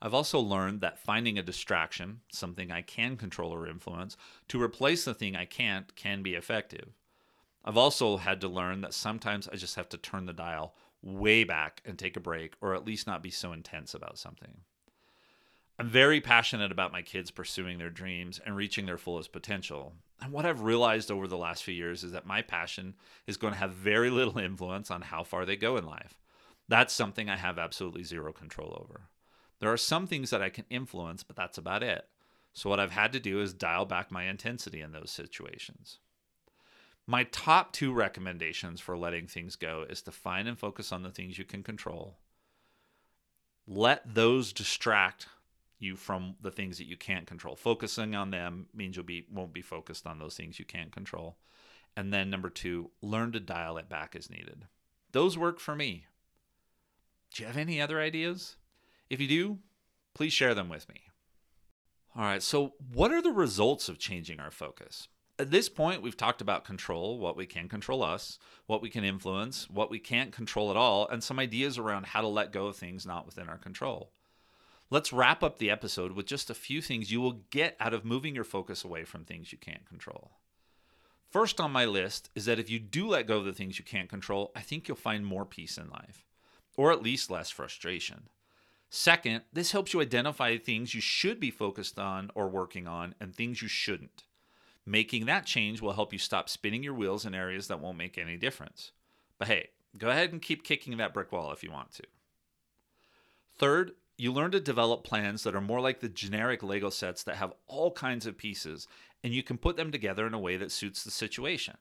I've 0.00 0.14
also 0.14 0.38
learned 0.38 0.82
that 0.82 0.98
finding 0.98 1.38
a 1.38 1.42
distraction, 1.42 2.20
something 2.30 2.70
I 2.70 2.82
can 2.82 3.16
control 3.16 3.52
or 3.52 3.66
influence, 3.66 4.16
to 4.48 4.62
replace 4.62 5.04
the 5.04 5.14
thing 5.14 5.36
I 5.36 5.46
can't 5.46 5.94
can 5.96 6.22
be 6.22 6.34
effective. 6.34 6.92
I've 7.64 7.78
also 7.78 8.18
had 8.18 8.40
to 8.42 8.48
learn 8.48 8.82
that 8.82 8.94
sometimes 8.94 9.48
I 9.48 9.56
just 9.56 9.76
have 9.76 9.88
to 9.90 9.98
turn 9.98 10.26
the 10.26 10.32
dial 10.32 10.74
way 11.02 11.44
back 11.44 11.82
and 11.84 11.98
take 11.98 12.16
a 12.16 12.20
break, 12.20 12.54
or 12.60 12.74
at 12.74 12.84
least 12.84 13.06
not 13.06 13.22
be 13.22 13.30
so 13.30 13.52
intense 13.52 13.94
about 13.94 14.18
something. 14.18 14.60
I'm 15.78 15.88
very 15.88 16.22
passionate 16.22 16.72
about 16.72 16.92
my 16.92 17.02
kids 17.02 17.30
pursuing 17.30 17.78
their 17.78 17.90
dreams 17.90 18.40
and 18.44 18.56
reaching 18.56 18.86
their 18.86 18.96
fullest 18.96 19.30
potential. 19.30 19.92
And 20.22 20.32
what 20.32 20.46
I've 20.46 20.62
realized 20.62 21.10
over 21.10 21.26
the 21.26 21.36
last 21.36 21.62
few 21.62 21.74
years 21.74 22.02
is 22.02 22.12
that 22.12 22.24
my 22.24 22.40
passion 22.40 22.94
is 23.26 23.36
going 23.36 23.52
to 23.52 23.58
have 23.58 23.72
very 23.72 24.08
little 24.08 24.38
influence 24.38 24.90
on 24.90 25.02
how 25.02 25.22
far 25.22 25.44
they 25.44 25.56
go 25.56 25.76
in 25.76 25.84
life. 25.84 26.18
That's 26.68 26.94
something 26.94 27.28
I 27.28 27.36
have 27.36 27.58
absolutely 27.58 28.04
zero 28.04 28.32
control 28.32 28.78
over. 28.82 29.02
There 29.60 29.72
are 29.72 29.76
some 29.76 30.06
things 30.06 30.30
that 30.30 30.42
I 30.42 30.48
can 30.48 30.64
influence, 30.70 31.22
but 31.22 31.36
that's 31.36 31.58
about 31.58 31.82
it. 31.82 32.06
So, 32.52 32.70
what 32.70 32.80
I've 32.80 32.90
had 32.90 33.12
to 33.12 33.20
do 33.20 33.40
is 33.40 33.52
dial 33.52 33.84
back 33.84 34.10
my 34.10 34.24
intensity 34.24 34.80
in 34.80 34.92
those 34.92 35.10
situations. 35.10 35.98
My 37.06 37.24
top 37.24 37.72
two 37.72 37.92
recommendations 37.92 38.80
for 38.80 38.96
letting 38.96 39.26
things 39.26 39.56
go 39.56 39.84
is 39.88 40.02
to 40.02 40.10
find 40.10 40.48
and 40.48 40.58
focus 40.58 40.90
on 40.90 41.02
the 41.02 41.10
things 41.10 41.38
you 41.38 41.44
can 41.44 41.62
control. 41.62 42.16
Let 43.68 44.14
those 44.14 44.52
distract 44.52 45.26
you 45.78 45.96
from 45.96 46.36
the 46.40 46.50
things 46.50 46.78
that 46.78 46.86
you 46.86 46.96
can't 46.96 47.26
control. 47.26 47.56
Focusing 47.56 48.14
on 48.14 48.30
them 48.30 48.66
means 48.74 48.96
you'll 48.96 49.04
be 49.04 49.26
won't 49.30 49.52
be 49.52 49.62
focused 49.62 50.06
on 50.06 50.18
those 50.18 50.36
things 50.36 50.58
you 50.58 50.64
can't 50.64 50.92
control. 50.92 51.36
And 51.96 52.12
then 52.12 52.28
number 52.28 52.50
2, 52.50 52.90
learn 53.00 53.32
to 53.32 53.40
dial 53.40 53.78
it 53.78 53.88
back 53.88 54.14
as 54.14 54.30
needed. 54.30 54.66
Those 55.12 55.38
work 55.38 55.58
for 55.58 55.74
me. 55.74 56.04
Do 57.32 57.42
you 57.42 57.46
have 57.46 57.56
any 57.56 57.80
other 57.80 58.00
ideas? 58.00 58.56
If 59.08 59.20
you 59.20 59.28
do, 59.28 59.58
please 60.14 60.32
share 60.32 60.54
them 60.54 60.68
with 60.68 60.88
me. 60.88 61.02
All 62.14 62.22
right, 62.22 62.42
so 62.42 62.74
what 62.92 63.12
are 63.12 63.22
the 63.22 63.32
results 63.32 63.88
of 63.88 63.98
changing 63.98 64.40
our 64.40 64.50
focus? 64.50 65.08
At 65.38 65.50
this 65.50 65.68
point, 65.68 66.00
we've 66.00 66.16
talked 66.16 66.40
about 66.40 66.64
control, 66.64 67.18
what 67.18 67.36
we 67.36 67.44
can 67.44 67.68
control 67.68 68.02
us, 68.02 68.38
what 68.66 68.80
we 68.80 68.88
can 68.88 69.04
influence, 69.04 69.68
what 69.68 69.90
we 69.90 69.98
can't 69.98 70.32
control 70.32 70.70
at 70.70 70.78
all, 70.78 71.06
and 71.08 71.22
some 71.22 71.38
ideas 71.38 71.76
around 71.76 72.06
how 72.06 72.22
to 72.22 72.26
let 72.26 72.52
go 72.52 72.68
of 72.68 72.76
things 72.76 73.04
not 73.04 73.26
within 73.26 73.50
our 73.50 73.58
control. 73.58 74.12
Let's 74.88 75.12
wrap 75.12 75.42
up 75.42 75.58
the 75.58 75.70
episode 75.70 76.12
with 76.12 76.26
just 76.26 76.48
a 76.48 76.54
few 76.54 76.80
things 76.80 77.10
you 77.10 77.20
will 77.20 77.40
get 77.50 77.76
out 77.80 77.92
of 77.92 78.04
moving 78.04 78.36
your 78.36 78.44
focus 78.44 78.84
away 78.84 79.04
from 79.04 79.24
things 79.24 79.50
you 79.50 79.58
can't 79.58 79.84
control. 79.84 80.32
First 81.28 81.60
on 81.60 81.72
my 81.72 81.84
list 81.84 82.30
is 82.36 82.44
that 82.44 82.60
if 82.60 82.70
you 82.70 82.78
do 82.78 83.08
let 83.08 83.26
go 83.26 83.38
of 83.38 83.44
the 83.44 83.52
things 83.52 83.80
you 83.80 83.84
can't 83.84 84.08
control, 84.08 84.52
I 84.54 84.60
think 84.60 84.86
you'll 84.86 84.96
find 84.96 85.26
more 85.26 85.44
peace 85.44 85.76
in 85.76 85.90
life, 85.90 86.24
or 86.76 86.92
at 86.92 87.02
least 87.02 87.32
less 87.32 87.50
frustration. 87.50 88.28
Second, 88.88 89.42
this 89.52 89.72
helps 89.72 89.92
you 89.92 90.00
identify 90.00 90.56
things 90.56 90.94
you 90.94 91.00
should 91.00 91.40
be 91.40 91.50
focused 91.50 91.98
on 91.98 92.30
or 92.36 92.48
working 92.48 92.86
on 92.86 93.16
and 93.20 93.34
things 93.34 93.60
you 93.60 93.68
shouldn't. 93.68 94.22
Making 94.86 95.26
that 95.26 95.46
change 95.46 95.82
will 95.82 95.94
help 95.94 96.12
you 96.12 96.18
stop 96.20 96.48
spinning 96.48 96.84
your 96.84 96.94
wheels 96.94 97.26
in 97.26 97.34
areas 97.34 97.66
that 97.66 97.80
won't 97.80 97.98
make 97.98 98.16
any 98.16 98.36
difference. 98.36 98.92
But 99.36 99.48
hey, 99.48 99.70
go 99.98 100.10
ahead 100.10 100.30
and 100.30 100.40
keep 100.40 100.62
kicking 100.62 100.96
that 100.98 101.12
brick 101.12 101.32
wall 101.32 101.50
if 101.50 101.64
you 101.64 101.72
want 101.72 101.90
to. 101.94 102.04
Third, 103.58 103.92
you 104.16 104.32
learn 104.32 104.50
to 104.52 104.60
develop 104.60 105.04
plans 105.04 105.42
that 105.42 105.54
are 105.54 105.60
more 105.60 105.80
like 105.80 106.00
the 106.00 106.08
generic 106.08 106.62
Lego 106.62 106.90
sets 106.90 107.22
that 107.24 107.36
have 107.36 107.52
all 107.66 107.90
kinds 107.90 108.26
of 108.26 108.38
pieces, 108.38 108.88
and 109.22 109.34
you 109.34 109.42
can 109.42 109.58
put 109.58 109.76
them 109.76 109.92
together 109.92 110.26
in 110.26 110.34
a 110.34 110.38
way 110.38 110.56
that 110.56 110.72
suits 110.72 111.04
the 111.04 111.10
situation. 111.10 111.76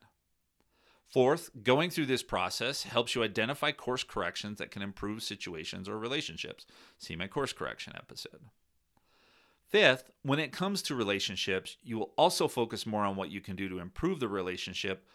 Fourth, 1.07 1.51
going 1.63 1.89
through 1.89 2.07
this 2.07 2.23
process 2.23 2.83
helps 2.83 3.15
you 3.15 3.23
identify 3.23 3.71
course 3.71 4.03
corrections 4.03 4.57
that 4.57 4.71
can 4.71 4.81
improve 4.81 5.23
situations 5.23 5.87
or 5.87 5.97
relationships. 5.97 6.65
See 6.97 7.15
my 7.15 7.27
course 7.27 7.53
correction 7.53 7.93
episode. 7.95 8.41
Fifth, 9.67 10.11
when 10.23 10.39
it 10.39 10.51
comes 10.51 10.81
to 10.83 10.95
relationships, 10.95 11.77
you 11.83 11.97
will 11.97 12.11
also 12.17 12.47
focus 12.47 12.85
more 12.85 13.03
on 13.03 13.15
what 13.15 13.31
you 13.31 13.41
can 13.41 13.55
do 13.55 13.69
to 13.69 13.79
improve 13.79 14.19
the 14.19 14.27
relationship 14.27 15.05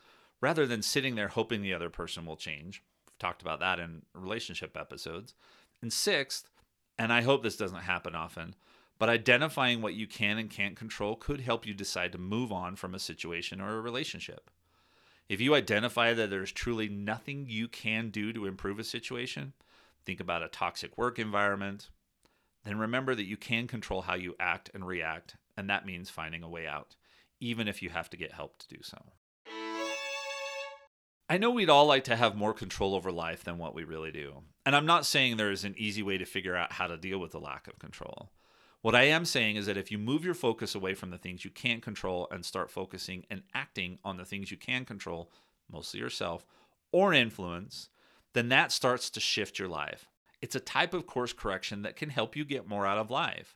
rather 0.41 0.67
than 0.67 0.83
sitting 0.83 1.17
there 1.17 1.29
hoping 1.29 1.61
the 1.63 1.75
other 1.75 1.91
person 1.91 2.25
will 2.25 2.37
change. 2.37 2.83
We've 3.07 3.19
talked 3.19 3.43
about 3.43 3.61
that 3.61 3.79
in 3.79 4.03
relationship 4.15 4.77
episodes. 4.77 5.35
And 5.83 5.93
sixth, 5.93 6.49
and 7.01 7.15
I 7.15 7.23
hope 7.23 7.43
this 7.43 7.57
doesn't 7.57 7.81
happen 7.81 8.15
often, 8.15 8.55
but 8.99 9.09
identifying 9.09 9.81
what 9.81 9.95
you 9.95 10.07
can 10.07 10.37
and 10.37 10.51
can't 10.51 10.77
control 10.77 11.17
could 11.17 11.41
help 11.41 11.67
you 11.67 11.73
decide 11.73 12.13
to 12.13 12.19
move 12.19 12.53
on 12.53 12.77
from 12.77 12.95
a 12.95 12.99
situation 12.99 13.59
or 13.59 13.79
a 13.79 13.81
relationship. 13.81 14.51
If 15.27 15.41
you 15.41 15.55
identify 15.55 16.13
that 16.13 16.29
there's 16.29 16.53
truly 16.53 16.91
nothing 16.91 17.47
you 17.49 17.69
can 17.69 18.11
do 18.11 18.35
to 18.35 18.45
improve 18.45 18.79
a 18.79 18.85
situation, 18.85 19.55
think 20.05 20.21
about 20.21 20.43
a 20.43 20.49
toxic 20.49 20.99
work 20.99 21.19
environment, 21.19 21.89
then 22.67 22.79
remember 22.79 23.15
that 23.15 23.25
you 23.25 23.39
can 23.39 23.67
control 23.67 24.03
how 24.03 24.15
you 24.15 24.37
act 24.39 24.71
and 24.75 24.87
react, 24.87 25.37
and 25.57 25.71
that 25.71 25.87
means 25.87 26.11
finding 26.11 26.43
a 26.43 26.51
way 26.51 26.67
out, 26.67 26.97
even 27.41 27.67
if 27.67 27.81
you 27.81 27.89
have 27.89 28.11
to 28.11 28.19
get 28.19 28.33
help 28.33 28.59
to 28.59 28.69
do 28.69 28.83
so. 28.83 28.99
I 31.31 31.39
know 31.39 31.53
we'd 31.53 31.71
all 31.71 31.87
like 31.87 32.03
to 32.05 32.17
have 32.17 32.35
more 32.35 32.53
control 32.53 32.93
over 32.93 33.13
life 33.13 33.45
than 33.45 33.57
what 33.57 33.73
we 33.73 33.85
really 33.85 34.11
do. 34.11 34.39
And 34.67 34.75
I'm 34.75 34.85
not 34.85 35.07
saying 35.07 35.37
there 35.37 35.53
is 35.53 35.63
an 35.63 35.77
easy 35.79 36.03
way 36.03 36.19
to 36.19 36.25
figure 36.25 36.57
out 36.57 36.73
how 36.73 36.89
to 36.89 36.97
deal 36.97 37.21
with 37.21 37.31
the 37.31 37.39
lack 37.39 37.69
of 37.69 37.79
control. 37.79 38.33
What 38.83 38.97
I 38.97 39.03
am 39.05 39.25
saying 39.25 39.55
is 39.55 39.67
that 39.67 39.77
if 39.77 39.93
you 39.93 39.99
move 39.99 40.25
your 40.25 40.35
focus 40.35 40.75
away 40.75 40.95
from 40.95 41.11
the 41.11 41.19
things 41.19 41.45
you 41.45 41.53
can't 41.53 41.83
control 41.83 42.27
and 42.33 42.45
start 42.45 42.69
focusing 42.69 43.27
and 43.31 43.45
acting 43.55 44.01
on 44.05 44.17
the 44.17 44.25
things 44.25 44.51
you 44.51 44.57
can 44.57 44.85
control, 44.85 45.31
mostly 45.71 46.01
yourself, 46.01 46.45
or 46.91 47.15
influence, 47.15 47.91
then 48.33 48.49
that 48.49 48.73
starts 48.73 49.09
to 49.11 49.21
shift 49.21 49.57
your 49.57 49.69
life. 49.69 50.09
It's 50.43 50.57
a 50.57 50.61
type 50.61 50.95
of 50.95 51.07
course 51.07 51.33
correction 51.33 51.83
that 51.83 51.95
can 51.95 52.11
help 52.11 52.35
you 52.35 52.45
get 52.45 52.67
more 52.67 52.87
out 52.87 52.99
of 52.99 53.09
life. 53.09 53.55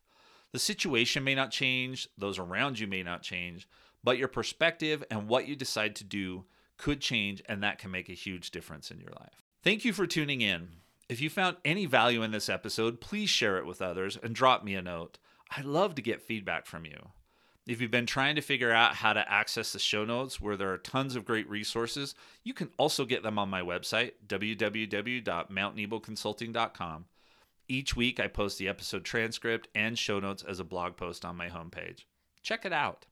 The 0.53 0.61
situation 0.61 1.25
may 1.25 1.35
not 1.35 1.51
change, 1.51 2.09
those 2.17 2.39
around 2.39 2.79
you 2.79 2.87
may 2.87 3.03
not 3.03 3.23
change, 3.23 3.67
but 4.05 4.17
your 4.17 4.29
perspective 4.29 5.03
and 5.11 5.27
what 5.27 5.49
you 5.49 5.57
decide 5.57 5.97
to 5.97 6.05
do 6.05 6.45
could 6.77 7.01
change, 7.01 7.43
and 7.47 7.63
that 7.63 7.79
can 7.79 7.91
make 7.91 8.09
a 8.09 8.15
huge 8.15 8.51
difference 8.51 8.91
in 8.91 9.01
your 9.01 9.13
life. 9.21 9.43
Thank 9.63 9.85
you 9.85 9.93
for 9.93 10.07
tuning 10.07 10.41
in. 10.41 10.69
If 11.09 11.21
you 11.21 11.31
found 11.31 11.57
any 11.65 11.87
value 11.87 12.23
in 12.23 12.31
this 12.31 12.49
episode, 12.49 13.01
please 13.01 13.31
share 13.31 13.59
it 13.59 13.67
with 13.67 13.83
others 13.83 14.19
and 14.23 14.35
drop 14.35 14.65
me 14.65 14.75
a 14.75 14.83
note. 14.83 15.19
I'd 15.57 15.65
love 15.65 15.95
to 15.97 16.03
get 16.03 16.23
feedback 16.23 16.67
from 16.67 16.85
you. 16.85 17.11
If 17.67 17.81
you've 17.81 17.91
been 17.91 18.07
trying 18.07 18.37
to 18.37 18.43
figure 18.43 18.73
out 18.73 18.97
how 18.97 19.15
to 19.15 19.31
access 19.31 19.73
the 19.73 19.79
show 19.79 20.05
notes 20.05 20.41
where 20.41 20.57
there 20.57 20.73
are 20.73 20.79
tons 20.79 21.15
of 21.17 21.25
great 21.25 21.49
resources, 21.49 22.15
you 22.43 22.53
can 22.53 22.71
also 22.77 23.07
get 23.07 23.23
them 23.23 23.39
on 23.39 23.49
my 23.49 23.63
website, 23.63 24.13
www.mountneboconsulting.com. 24.27 27.05
Each 27.67 27.97
week, 27.97 28.21
I 28.21 28.29
post 28.29 28.59
the 28.59 28.69
episode 28.69 29.05
transcript 29.05 29.69
and 29.75 29.99
show 29.99 30.21
notes 30.21 30.43
as 30.43 30.61
a 30.61 30.65
blog 30.65 30.97
post 30.97 31.25
on 31.25 31.37
my 31.37 31.49
homepage. 31.49 32.05
Check 32.43 32.67
it 32.67 32.75
out. 32.75 33.07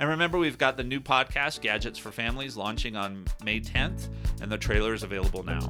And 0.00 0.08
remember, 0.08 0.38
we've 0.38 0.56
got 0.56 0.78
the 0.78 0.82
new 0.82 0.98
podcast, 0.98 1.60
Gadgets 1.60 1.98
for 1.98 2.10
Families, 2.10 2.56
launching 2.56 2.96
on 2.96 3.26
May 3.44 3.60
10th, 3.60 4.08
and 4.40 4.50
the 4.50 4.56
trailer 4.56 4.94
is 4.94 5.02
available 5.02 5.42
now. 5.42 5.68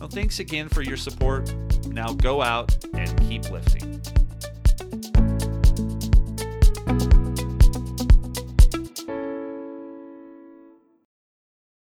Well, 0.00 0.08
thanks 0.08 0.40
again 0.40 0.70
for 0.70 0.80
your 0.80 0.96
support. 0.96 1.54
Now 1.86 2.14
go 2.14 2.40
out 2.40 2.74
and 2.94 3.20
keep 3.28 3.50
lifting. 3.50 4.00